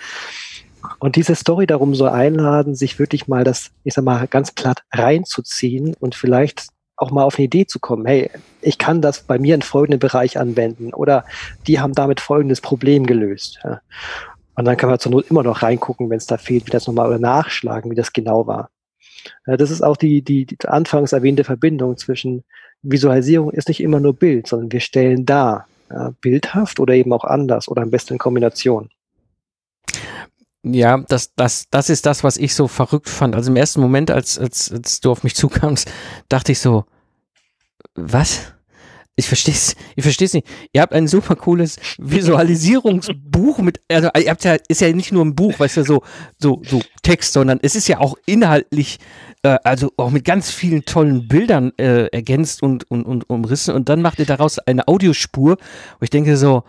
Und 0.97 1.15
diese 1.15 1.35
Story 1.35 1.67
darum 1.67 1.93
soll 1.93 2.09
einladen, 2.09 2.73
sich 2.73 2.97
wirklich 2.97 3.27
mal 3.27 3.43
das, 3.43 3.71
ich 3.83 3.93
sag 3.93 4.03
mal, 4.03 4.25
ganz 4.27 4.55
glatt 4.55 4.81
reinzuziehen 4.91 5.95
und 5.99 6.15
vielleicht 6.15 6.67
auch 6.97 7.11
mal 7.11 7.23
auf 7.23 7.37
eine 7.37 7.45
Idee 7.45 7.67
zu 7.67 7.79
kommen. 7.79 8.05
Hey, 8.07 8.31
ich 8.61 8.79
kann 8.79 9.01
das 9.01 9.21
bei 9.21 9.37
mir 9.37 9.53
in 9.53 9.61
folgenden 9.61 9.99
Bereich 9.99 10.39
anwenden 10.39 10.93
oder 10.93 11.25
die 11.67 11.79
haben 11.79 11.93
damit 11.93 12.21
folgendes 12.21 12.61
Problem 12.61 13.05
gelöst. 13.05 13.59
Und 14.55 14.65
dann 14.65 14.77
kann 14.77 14.89
man 14.89 14.99
zur 14.99 15.11
Not 15.11 15.29
immer 15.29 15.43
noch 15.43 15.61
reingucken, 15.61 16.09
wenn 16.09 16.17
es 16.17 16.25
da 16.25 16.37
fehlt, 16.37 16.65
wie 16.65 16.71
das 16.71 16.87
nochmal 16.87 17.09
oder 17.09 17.19
nachschlagen, 17.19 17.91
wie 17.91 17.95
das 17.95 18.13
genau 18.13 18.47
war. 18.47 18.69
Das 19.45 19.71
ist 19.71 19.83
auch 19.83 19.97
die, 19.97 20.21
die, 20.21 20.45
die 20.45 20.57
anfangs 20.67 21.13
erwähnte 21.13 21.43
Verbindung 21.43 21.97
zwischen 21.97 22.43
Visualisierung 22.81 23.51
ist 23.51 23.67
nicht 23.67 23.81
immer 23.81 23.99
nur 23.99 24.13
Bild, 24.13 24.47
sondern 24.47 24.71
wir 24.71 24.79
stellen 24.79 25.25
dar, 25.25 25.67
ja, 25.89 26.13
bildhaft 26.21 26.79
oder 26.79 26.93
eben 26.93 27.13
auch 27.13 27.23
anders 27.23 27.67
oder 27.67 27.81
am 27.81 27.91
besten 27.91 28.13
in 28.13 28.19
Kombination. 28.19 28.89
Ja, 30.63 30.97
das, 31.07 31.33
das, 31.35 31.69
das 31.69 31.89
ist 31.89 32.07
das, 32.07 32.23
was 32.23 32.37
ich 32.37 32.55
so 32.55 32.67
verrückt 32.67 33.07
fand. 33.07 33.35
Also 33.35 33.51
im 33.51 33.55
ersten 33.55 33.81
Moment, 33.81 34.09
als, 34.09 34.39
als, 34.39 34.71
als 34.71 34.99
du 34.99 35.11
auf 35.11 35.23
mich 35.23 35.35
zukamst, 35.35 35.91
dachte 36.27 36.51
ich 36.51 36.59
so, 36.59 36.85
was? 37.93 38.54
Ich 39.17 39.27
verstehe 39.27 39.53
es, 39.53 39.75
ich 39.95 40.03
verstehe 40.03 40.25
es 40.25 40.33
nicht. 40.33 40.47
Ihr 40.73 40.81
habt 40.81 40.91
ein 40.91 41.07
super 41.07 41.37
cooles 41.37 41.77
Visualisierungsbuch 41.97 43.59
mit, 43.59 43.79
also 43.89 44.09
ihr 44.17 44.29
habt 44.29 44.43
ja, 44.43 44.57
ist 44.67 44.81
ja 44.81 44.91
nicht 44.91 45.13
nur 45.13 45.23
ein 45.23 45.35
Buch, 45.35 45.57
weißt 45.57 45.77
du, 45.77 45.83
so, 45.83 46.03
so, 46.37 46.61
so 46.65 46.81
Text, 47.01 47.31
sondern 47.31 47.59
es 47.61 47.75
ist 47.75 47.87
ja 47.87 47.99
auch 47.99 48.15
inhaltlich, 48.25 48.99
äh, 49.43 49.57
also 49.63 49.93
auch 49.95 50.09
mit 50.09 50.25
ganz 50.25 50.51
vielen 50.51 50.83
tollen 50.83 51.29
Bildern 51.29 51.71
äh, 51.77 52.07
ergänzt 52.07 52.61
und, 52.61 52.91
und, 52.91 53.03
und 53.05 53.29
umrissen 53.29 53.73
und 53.73 53.87
dann 53.87 54.01
macht 54.01 54.19
ihr 54.19 54.25
daraus 54.25 54.59
eine 54.59 54.85
Audiospur, 54.85 55.57
wo 55.99 56.03
ich 56.03 56.09
denke 56.09 56.35
so, 56.35 56.63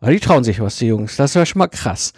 die 0.00 0.20
trauen 0.20 0.44
sich 0.44 0.60
was, 0.60 0.76
die 0.76 0.86
Jungs, 0.86 1.16
das 1.16 1.34
war 1.34 1.44
schon 1.44 1.58
mal 1.58 1.68
krass. 1.68 2.14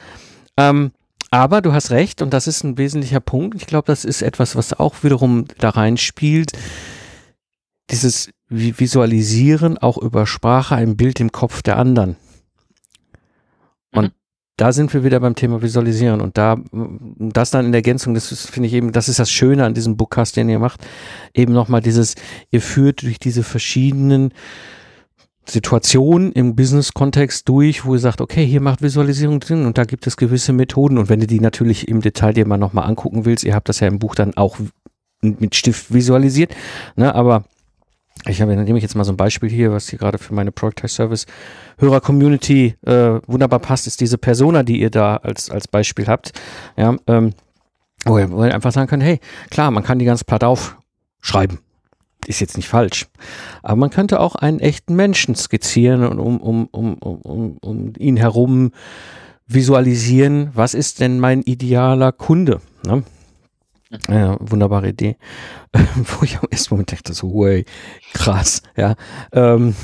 Ähm, 0.57 0.93
aber 1.31 1.63
du 1.63 1.73
hast 1.73 1.91
recht 1.91 2.23
und 2.23 2.33
das 2.33 2.47
ist 2.47 2.63
ein 2.63 2.79
wesentlicher 2.79 3.21
Punkt. 3.21 3.57
Ich 3.57 3.67
glaube, 3.67 3.87
das 3.87 4.05
ist 4.05 4.23
etwas, 4.23 4.57
was 4.57 4.73
auch 4.73 5.03
wiederum 5.03 5.47
da 5.59 5.71
reinspielt. 5.71 6.53
Dieses 7.91 8.31
Visualisieren 8.49 9.79
auch 9.79 9.99
über 9.99 10.27
Sprache 10.27 10.75
ein 10.75 10.97
Bild 10.97 11.21
im 11.21 11.33
Kopf 11.33 11.63
der 11.63 11.77
anderen. 11.77 12.17
Und 13.93 14.05
mhm. 14.05 14.13
da 14.57 14.73
sind 14.73 14.93
wir 14.95 15.05
wieder 15.05 15.21
beim 15.21 15.35
Thema 15.35 15.61
Visualisieren 15.61 16.21
und 16.21 16.39
da 16.39 16.57
das 16.73 17.51
dann 17.51 17.67
in 17.67 17.73
der 17.73 17.81
Ergänzung, 17.81 18.15
das 18.15 18.47
finde 18.47 18.69
ich 18.69 18.73
eben, 18.73 18.93
das 18.93 19.09
ist 19.09 19.19
das 19.19 19.31
Schöne 19.31 19.65
an 19.65 19.75
diesem 19.75 19.97
Bookcast, 19.97 20.37
den 20.37 20.49
ihr 20.49 20.59
macht, 20.59 20.87
eben 21.35 21.53
nochmal 21.53 21.83
dieses, 21.83 22.15
ihr 22.51 22.63
führt 22.63 23.03
durch 23.03 23.19
diese 23.19 23.43
verschiedenen 23.43 24.33
Situationen 25.47 26.33
im 26.33 26.57
Business-Kontext 26.57 27.49
durch, 27.49 27.85
wo 27.85 27.95
ihr 27.95 28.01
sagt, 28.01 28.21
okay, 28.21 28.45
hier 28.45 28.61
macht 28.61 28.83
Visualisierung 28.83 29.41
Sinn 29.43 29.67
und 29.67 29.79
da 29.79 29.85
gibt 29.85 30.07
es 30.07 30.17
gewisse 30.17 30.53
Methoden 30.53 30.99
und 30.99 31.09
wenn 31.09 31.21
du 31.21 31.27
die 31.27 31.41
natürlich 31.41 31.89
im 31.89 32.01
Detail 32.01 32.33
dir 32.33 32.47
mal 32.47 32.59
nochmal 32.59 32.87
angucken 32.87 33.25
willst, 33.25 33.45
ihr 33.45 33.55
habt 33.55 33.69
das 33.69 33.81
ja 33.81 33.89
im 33.89 33.99
Buch 33.99 34.15
dann 34.15 34.37
auch 34.37 34.59
mit 35.21 35.55
Stift 35.55 35.93
visualisiert, 35.93 36.55
ne, 36.97 37.15
aber 37.15 37.45
ich 38.27 38.41
habe, 38.41 38.57
nehme 38.57 38.79
ich 38.79 38.83
jetzt 38.83 38.95
mal 38.95 39.05
so 39.05 39.13
ein 39.13 39.17
Beispiel 39.17 39.49
hier, 39.49 39.73
was 39.73 39.89
hier 39.89 39.99
gerade 39.99 40.19
für 40.19 40.35
meine 40.35 40.53
Product 40.53 40.89
Service 40.89 41.27
Hörer 41.79 42.01
Community 42.01 42.75
äh, 42.87 43.21
wunderbar 43.27 43.61
passt, 43.61 43.87
ist 43.87 44.01
diese 44.01 44.19
Persona, 44.19 44.63
die 44.63 44.81
ihr 44.81 44.91
da 44.91 45.17
als 45.17 45.51
als 45.51 45.69
Beispiel 45.69 46.07
habt. 46.07 46.33
Ja, 46.77 46.97
ähm, 47.07 47.33
wo 48.05 48.19
ihr, 48.19 48.55
einfach 48.55 48.73
sagen 48.73 48.89
könnt, 48.89 49.03
hey, 49.03 49.21
klar, 49.51 49.71
man 49.71 49.83
kann 49.83 49.99
die 49.99 50.05
ganze 50.05 50.25
Platte 50.25 50.47
aufschreiben. 50.47 51.59
Ist 52.27 52.41
jetzt 52.41 52.57
nicht 52.57 52.69
falsch. 52.69 53.07
Aber 53.63 53.77
man 53.77 53.91
könnte 53.91 54.21
auch 54.21 54.35
einen 54.35 54.61
echten 54.61 54.95
Menschen 54.97 55.35
skizzieren 55.35 56.05
und 56.05 56.19
um, 56.19 56.39
um, 56.41 56.67
um, 56.67 56.95
um, 56.95 57.59
um 57.59 57.93
ihn 57.99 58.17
herum 58.17 58.73
visualisieren, 59.47 60.51
was 60.55 60.75
ist 60.75 61.01
denn 61.01 61.21
mein 61.21 61.43
idealer 61.43 62.13
Kunde? 62.13 62.61
Ne? 62.85 63.03
Ja, 64.09 64.37
wunderbare 64.41 64.89
Idee. 64.89 65.17
Wo 65.95 66.25
ich 66.25 66.39
am 66.39 66.49
ersten 66.51 66.75
Moment 66.75 66.93
dachte, 66.93 67.15
so, 67.15 67.33
way, 67.35 67.65
krass, 68.13 68.63
ja. 68.77 68.95
Ähm, 69.33 69.75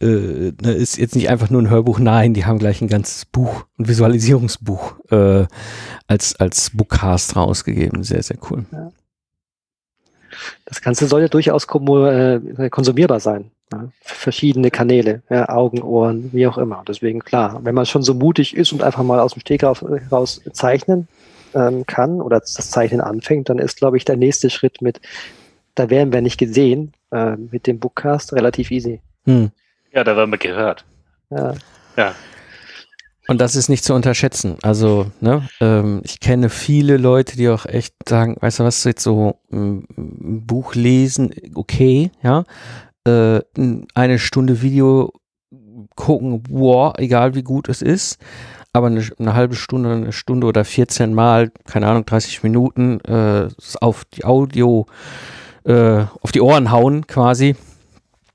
äh, 0.00 0.52
ne, 0.60 0.72
ist 0.72 0.98
jetzt 0.98 1.14
nicht 1.14 1.28
einfach 1.30 1.48
nur 1.48 1.62
ein 1.62 1.70
Hörbuch, 1.70 1.98
nein, 1.98 2.34
die 2.34 2.44
haben 2.44 2.58
gleich 2.58 2.82
ein 2.82 2.88
ganzes 2.88 3.24
Buch, 3.24 3.64
ein 3.78 3.88
Visualisierungsbuch 3.88 4.96
äh, 5.10 5.46
als, 6.06 6.36
als 6.36 6.70
Bookcast 6.74 7.36
rausgegeben. 7.36 8.02
Sehr, 8.02 8.22
sehr 8.22 8.38
cool. 8.50 8.66
Ja. 8.72 8.90
Das 10.66 10.82
Ganze 10.82 11.06
soll 11.06 11.22
ja 11.22 11.28
durchaus 11.28 11.64
äh, 11.64 12.70
konsumierbar 12.70 13.20
sein. 13.20 13.50
Ja, 13.72 13.88
verschiedene 14.00 14.70
Kanäle, 14.70 15.22
ja, 15.28 15.48
Augen, 15.48 15.82
Ohren, 15.82 16.30
wie 16.32 16.46
auch 16.46 16.58
immer. 16.58 16.84
Deswegen 16.86 17.20
klar, 17.20 17.60
wenn 17.64 17.74
man 17.74 17.86
schon 17.86 18.02
so 18.02 18.14
mutig 18.14 18.56
ist 18.56 18.72
und 18.72 18.82
einfach 18.82 19.02
mal 19.02 19.18
aus 19.18 19.32
dem 19.32 19.40
Steg 19.40 19.64
raus 19.64 20.40
zeichnen, 20.52 21.08
ähm, 21.56 21.86
kann 21.86 22.20
oder 22.20 22.38
das 22.40 22.52
Zeichnen 22.52 23.00
anfängt, 23.00 23.48
dann 23.48 23.58
ist, 23.58 23.78
glaube 23.78 23.96
ich, 23.96 24.04
der 24.04 24.16
nächste 24.16 24.50
Schritt 24.50 24.82
mit, 24.82 25.00
da 25.74 25.90
werden 25.90 26.12
wir 26.12 26.20
nicht 26.20 26.38
gesehen, 26.38 26.92
äh, 27.10 27.36
mit 27.36 27.66
dem 27.66 27.80
Bookcast 27.80 28.34
relativ 28.34 28.70
easy. 28.70 29.00
Hm. 29.24 29.50
Ja, 29.92 30.04
da 30.04 30.16
werden 30.16 30.30
wir 30.30 30.38
gehört. 30.38 30.84
Ja. 31.30 31.54
ja. 31.96 32.14
Und 33.28 33.40
das 33.40 33.56
ist 33.56 33.68
nicht 33.68 33.82
zu 33.82 33.94
unterschätzen. 33.94 34.56
Also, 34.62 35.10
ne, 35.20 35.48
ähm, 35.60 36.00
ich 36.04 36.20
kenne 36.20 36.48
viele 36.48 36.96
Leute, 36.96 37.36
die 37.36 37.48
auch 37.48 37.66
echt 37.66 37.94
sagen, 38.08 38.36
weißt 38.38 38.60
du 38.60 38.64
was, 38.64 38.84
jetzt 38.84 39.02
so 39.02 39.40
ein 39.50 39.84
Buch 40.46 40.74
lesen, 40.74 41.34
okay, 41.54 42.12
ja, 42.22 42.44
äh, 43.04 43.40
eine 43.94 44.18
Stunde 44.18 44.62
Video 44.62 45.12
gucken, 45.96 46.44
wow, 46.50 46.94
egal 46.98 47.34
wie 47.34 47.42
gut 47.42 47.68
es 47.68 47.82
ist 47.82 48.18
aber 48.76 48.88
eine, 48.88 49.04
eine, 49.18 49.34
halbe 49.34 49.54
Stunde, 49.56 49.90
eine 49.90 50.12
Stunde 50.12 50.46
oder 50.46 50.64
14 50.64 51.14
Mal, 51.14 51.50
keine 51.66 51.88
Ahnung, 51.88 52.06
30 52.06 52.42
Minuten 52.42 53.00
äh, 53.00 53.48
auf 53.80 54.04
die 54.04 54.24
Audio, 54.24 54.86
äh, 55.64 56.04
auf 56.20 56.32
die 56.32 56.40
Ohren 56.40 56.70
hauen 56.70 57.06
quasi. 57.06 57.56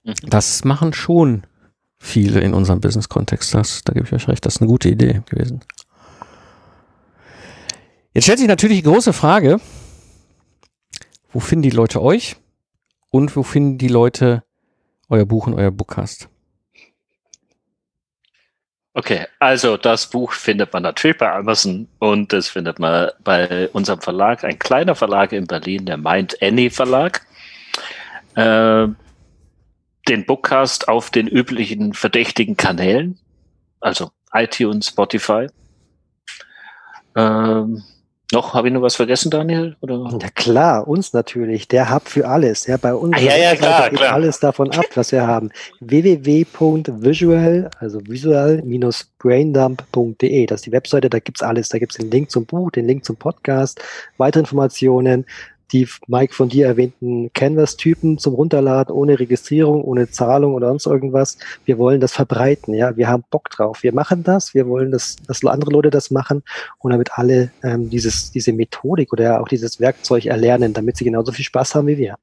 Mhm. 0.03 0.13
Das 0.23 0.63
machen 0.63 0.93
schon 0.93 1.43
viele 1.99 2.39
in 2.41 2.53
unserem 2.53 2.81
Business-Kontext. 2.81 3.53
Das, 3.53 3.83
da 3.83 3.93
gebe 3.93 4.05
ich 4.05 4.13
euch 4.13 4.27
recht, 4.27 4.45
das 4.45 4.55
ist 4.55 4.61
eine 4.61 4.69
gute 4.69 4.89
Idee 4.89 5.21
gewesen. 5.29 5.61
Jetzt 8.13 8.25
stellt 8.25 8.39
sich 8.39 8.47
natürlich 8.47 8.79
die 8.79 8.89
große 8.89 9.13
Frage, 9.13 9.61
wo 11.31 11.39
finden 11.39 11.63
die 11.63 11.69
Leute 11.69 12.01
euch 12.01 12.35
und 13.09 13.35
wo 13.35 13.43
finden 13.43 13.77
die 13.77 13.87
Leute 13.87 14.43
euer 15.07 15.25
Buch 15.25 15.47
und 15.47 15.53
euer 15.53 15.71
Bookcast. 15.71 16.30
Okay, 18.93 19.25
also 19.39 19.77
das 19.77 20.09
Buch 20.09 20.33
findet 20.33 20.73
man 20.73 20.83
natürlich 20.83 21.17
bei 21.17 21.31
Amazon 21.31 21.87
und 21.99 22.33
das 22.33 22.49
findet 22.49 22.77
man 22.77 23.09
bei 23.23 23.69
unserem 23.69 24.01
Verlag, 24.01 24.43
ein 24.43 24.59
kleiner 24.59 24.95
Verlag 24.95 25.31
in 25.31 25.47
Berlin, 25.47 25.85
der 25.85 25.97
Mind 25.97 26.41
Any 26.41 26.69
Verlag. 26.69 27.25
Äh, 28.35 28.87
den 30.07 30.25
Bookcast 30.25 30.87
auf 30.87 31.09
den 31.09 31.27
üblichen 31.27 31.93
verdächtigen 31.93 32.57
Kanälen, 32.57 33.19
also 33.79 34.11
iTunes, 34.33 34.87
Spotify. 34.87 35.47
Ähm, 37.15 37.83
noch, 38.31 38.53
habe 38.53 38.67
ich 38.67 38.73
noch 38.73 38.81
was 38.81 38.95
vergessen, 38.95 39.31
Daniel? 39.31 39.75
Oder? 39.81 40.09
Ja 40.21 40.29
klar, 40.29 40.87
uns 40.87 41.11
natürlich. 41.13 41.67
Der 41.67 41.93
Hub 41.93 42.07
für 42.07 42.27
alles. 42.27 42.67
Ja, 42.67 42.77
bei 42.77 42.93
uns 42.93 43.17
ah, 43.17 43.19
ja, 43.19 43.35
ja, 43.35 43.55
klar, 43.55 43.89
geht 43.89 43.97
klar. 43.99 44.13
alles 44.13 44.39
davon 44.39 44.71
ab, 44.71 44.85
was 44.95 45.11
wir 45.11 45.27
haben. 45.27 45.49
www.visual, 45.79 47.69
also 47.79 47.99
visual-braindump.de. 48.05 50.45
Das 50.45 50.59
ist 50.59 50.65
die 50.65 50.71
Webseite, 50.71 51.09
da 51.09 51.19
gibt's 51.19 51.43
alles. 51.43 51.67
Da 51.69 51.79
gibt's 51.79 51.97
den 51.97 52.11
Link 52.11 52.29
zum 52.31 52.45
Buch, 52.45 52.71
den 52.71 52.87
Link 52.87 53.05
zum 53.05 53.15
Podcast, 53.15 53.81
weitere 54.17 54.41
Informationen, 54.41 55.25
die 55.71 55.87
Mike 56.07 56.33
von 56.33 56.49
dir 56.49 56.67
erwähnten 56.67 57.31
Canvas-Typen 57.33 58.17
zum 58.17 58.33
Runterladen 58.33 58.93
ohne 58.93 59.19
Registrierung, 59.19 59.83
ohne 59.83 60.09
Zahlung 60.09 60.53
oder 60.53 60.67
sonst 60.69 60.85
irgendwas. 60.85 61.37
Wir 61.65 61.77
wollen 61.77 62.01
das 62.01 62.13
verbreiten, 62.13 62.73
ja. 62.73 62.95
Wir 62.97 63.07
haben 63.07 63.23
Bock 63.29 63.49
drauf. 63.49 63.83
Wir 63.83 63.93
machen 63.93 64.23
das. 64.23 64.53
Wir 64.53 64.67
wollen, 64.67 64.91
dass, 64.91 65.15
dass 65.27 65.43
andere 65.45 65.71
Leute 65.71 65.89
das 65.89 66.11
machen 66.11 66.43
und 66.79 66.91
damit 66.91 67.17
alle 67.17 67.51
ähm, 67.63 67.89
dieses, 67.89 68.31
diese 68.31 68.53
Methodik 68.53 69.11
oder 69.13 69.41
auch 69.41 69.47
dieses 69.47 69.79
Werkzeug 69.79 70.25
erlernen, 70.25 70.73
damit 70.73 70.97
sie 70.97 71.05
genauso 71.05 71.31
viel 71.31 71.45
Spaß 71.45 71.75
haben 71.75 71.87
wie 71.87 71.97
wir. 71.97 72.15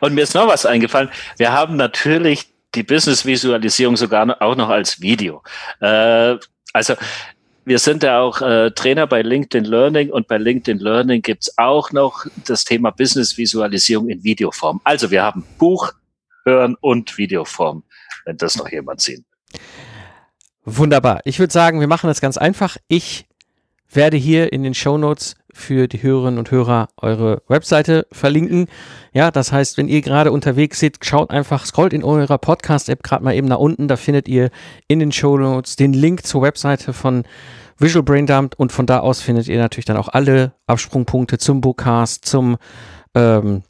Und 0.00 0.14
mir 0.14 0.22
ist 0.22 0.34
noch 0.34 0.48
was 0.48 0.66
eingefallen. 0.66 1.08
Wir 1.36 1.52
haben 1.52 1.76
natürlich 1.76 2.48
die 2.74 2.82
Business-Visualisierung 2.82 3.96
sogar 3.96 4.40
auch 4.40 4.56
noch 4.56 4.68
als 4.68 5.00
Video. 5.00 5.42
Äh, 5.80 6.36
also 6.72 6.94
wir 7.66 7.80
sind 7.80 8.04
ja 8.04 8.20
auch 8.20 8.40
äh, 8.40 8.70
Trainer 8.70 9.08
bei 9.08 9.22
LinkedIn 9.22 9.64
Learning 9.64 10.10
und 10.10 10.28
bei 10.28 10.38
LinkedIn 10.38 10.78
Learning 10.78 11.20
gibt's 11.20 11.58
auch 11.58 11.90
noch 11.90 12.24
das 12.46 12.64
Thema 12.64 12.90
Business-Visualisierung 12.92 14.08
in 14.08 14.22
Videoform. 14.22 14.80
Also 14.84 15.10
wir 15.10 15.24
haben 15.24 15.44
Buch, 15.58 15.92
Hören 16.44 16.76
und 16.80 17.18
Videoform, 17.18 17.82
wenn 18.24 18.36
das 18.36 18.56
noch 18.56 18.70
jemand 18.70 19.00
sieht. 19.00 19.24
Wunderbar. 20.64 21.22
Ich 21.24 21.40
würde 21.40 21.52
sagen, 21.52 21.80
wir 21.80 21.88
machen 21.88 22.06
das 22.06 22.20
ganz 22.20 22.38
einfach. 22.38 22.76
Ich 22.86 23.26
werde 23.90 24.16
hier 24.16 24.52
in 24.52 24.62
den 24.62 24.74
Show 24.74 24.98
Notes 24.98 25.36
für 25.52 25.88
die 25.88 26.02
Hörerinnen 26.02 26.38
und 26.38 26.50
Hörer 26.50 26.88
eure 26.98 27.42
Webseite 27.48 28.06
verlinken. 28.12 28.66
Ja, 29.12 29.30
das 29.30 29.52
heißt, 29.52 29.78
wenn 29.78 29.88
ihr 29.88 30.02
gerade 30.02 30.30
unterwegs 30.30 30.80
seid, 30.80 30.98
schaut 31.00 31.30
einfach, 31.30 31.64
scrollt 31.64 31.92
in 31.92 32.04
eurer 32.04 32.38
Podcast-App 32.38 33.02
gerade 33.02 33.24
mal 33.24 33.34
eben 33.34 33.48
nach 33.48 33.58
unten. 33.58 33.88
Da 33.88 33.96
findet 33.96 34.28
ihr 34.28 34.50
in 34.86 34.98
den 34.98 35.12
Show 35.12 35.38
Notes 35.38 35.76
den 35.76 35.92
Link 35.92 36.26
zur 36.26 36.42
Webseite 36.42 36.92
von 36.92 37.24
Visual 37.78 38.02
Brain 38.02 38.26
Dump 38.26 38.54
und 38.56 38.72
von 38.72 38.86
da 38.86 39.00
aus 39.00 39.20
findet 39.20 39.48
ihr 39.48 39.58
natürlich 39.58 39.84
dann 39.84 39.96
auch 39.96 40.08
alle 40.08 40.52
Absprungpunkte 40.66 41.38
zum 41.38 41.60
Bookcast, 41.60 42.24
zum 42.24 42.56
ähm, 43.14 43.62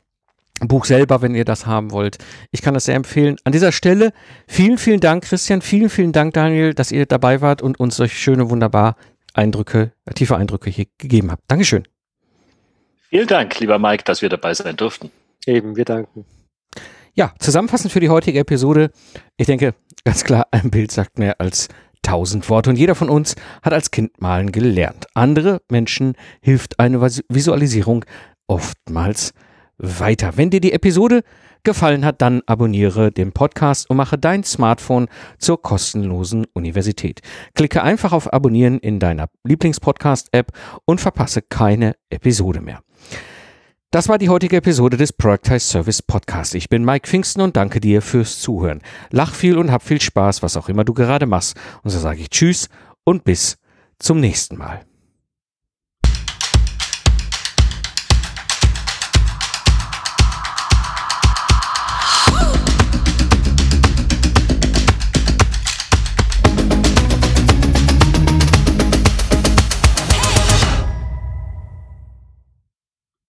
Buch 0.61 0.87
selber, 0.87 1.22
wenn 1.22 1.35
ihr 1.35 1.44
das 1.44 1.66
haben 1.66 1.90
wollt. 1.90 2.18
Ich 2.50 2.62
kann 2.62 2.74
das 2.74 2.87
sehr 2.87 2.94
empfehlen. 2.94 3.37
An 3.44 3.52
dieser 3.52 3.72
Stelle 3.72 4.12
vielen, 4.48 4.79
vielen 4.79 5.00
Dank, 5.00 5.24
Christian. 5.24 5.61
Vielen, 5.61 5.90
vielen 5.90 6.12
Dank, 6.12 6.35
Daniel, 6.35 6.72
dass 6.72 6.92
ihr 6.92 7.07
dabei 7.07 7.40
wart 7.40 7.62
und 7.62 7.79
uns 7.79 7.96
solche 7.96 8.16
schöne, 8.16 8.48
wunderbar 8.48 8.96
Eindrücke, 9.37 9.92
tiefe 10.14 10.37
Eindrücke 10.37 10.70
hier 10.70 10.87
gegeben 10.99 11.31
habt. 11.31 11.42
Dankeschön. 11.49 11.87
Vielen 13.09 13.27
Dank, 13.27 13.59
lieber 13.61 13.79
Mike, 13.79 14.05
dass 14.05 14.22
wir 14.22 14.29
dabei 14.29 14.55
sein 14.55 14.77
durften. 14.77 15.11
Eben, 15.46 15.77
wir 15.77 15.85
danken. 15.85 16.25
Ja, 17.14 17.33
zusammenfassend 17.38 17.92
für 17.92 18.01
die 18.01 18.11
heutige 18.11 18.40
Episode. 18.40 18.90
Ich 19.37 19.46
denke, 19.46 19.75
ganz 20.05 20.25
klar, 20.25 20.49
ein 20.51 20.70
Bild 20.70 20.90
sagt 20.90 21.18
mehr 21.18 21.40
als 21.40 21.68
tausend 22.03 22.49
Worte 22.51 22.70
und 22.70 22.77
jeder 22.77 22.94
von 22.94 23.09
uns 23.09 23.37
hat 23.62 23.72
als 23.72 23.90
Kind 23.90 24.20
malen 24.20 24.53
gelernt. 24.53 25.07
Andere 25.14 25.62
Menschen 25.70 26.14
hilft 26.40 26.79
eine 26.79 27.01
Visualisierung 27.01 28.05
oftmals 28.46 29.33
weiter. 29.78 30.36
Wenn 30.36 30.50
dir 30.50 30.60
die 30.60 30.72
Episode 30.72 31.22
gefallen 31.64 32.04
hat, 32.04 32.22
dann 32.22 32.42
abonniere 32.46 33.12
den 33.12 33.32
Podcast 33.32 33.90
und 33.90 33.96
mache 33.96 34.16
dein 34.16 34.44
Smartphone 34.44 35.08
zur 35.38 35.60
kostenlosen 35.60 36.46
Universität. 36.54 37.20
Klicke 37.54 37.82
einfach 37.82 38.12
auf 38.12 38.32
Abonnieren 38.32 38.78
in 38.78 38.98
deiner 38.98 39.28
Lieblingspodcast-App 39.44 40.52
und 40.84 41.00
verpasse 41.00 41.42
keine 41.42 41.96
Episode 42.08 42.60
mehr. 42.60 42.80
Das 43.90 44.08
war 44.08 44.18
die 44.18 44.28
heutige 44.28 44.56
Episode 44.56 44.96
des 44.96 45.12
Productize 45.12 45.60
Service 45.60 46.02
Podcast. 46.02 46.54
Ich 46.54 46.68
bin 46.68 46.84
Mike 46.84 47.08
Pfingsten 47.08 47.40
und 47.40 47.56
danke 47.56 47.80
dir 47.80 48.02
fürs 48.02 48.40
Zuhören. 48.40 48.82
Lach 49.10 49.34
viel 49.34 49.56
und 49.58 49.70
hab 49.70 49.82
viel 49.82 50.00
Spaß, 50.00 50.42
was 50.42 50.56
auch 50.56 50.68
immer 50.68 50.84
du 50.84 50.92
gerade 50.92 51.26
machst. 51.26 51.56
Und 51.82 51.90
so 51.90 51.98
sage 51.98 52.20
ich 52.20 52.30
Tschüss 52.30 52.68
und 53.04 53.24
bis 53.24 53.58
zum 53.98 54.20
nächsten 54.20 54.56
Mal. 54.56 54.84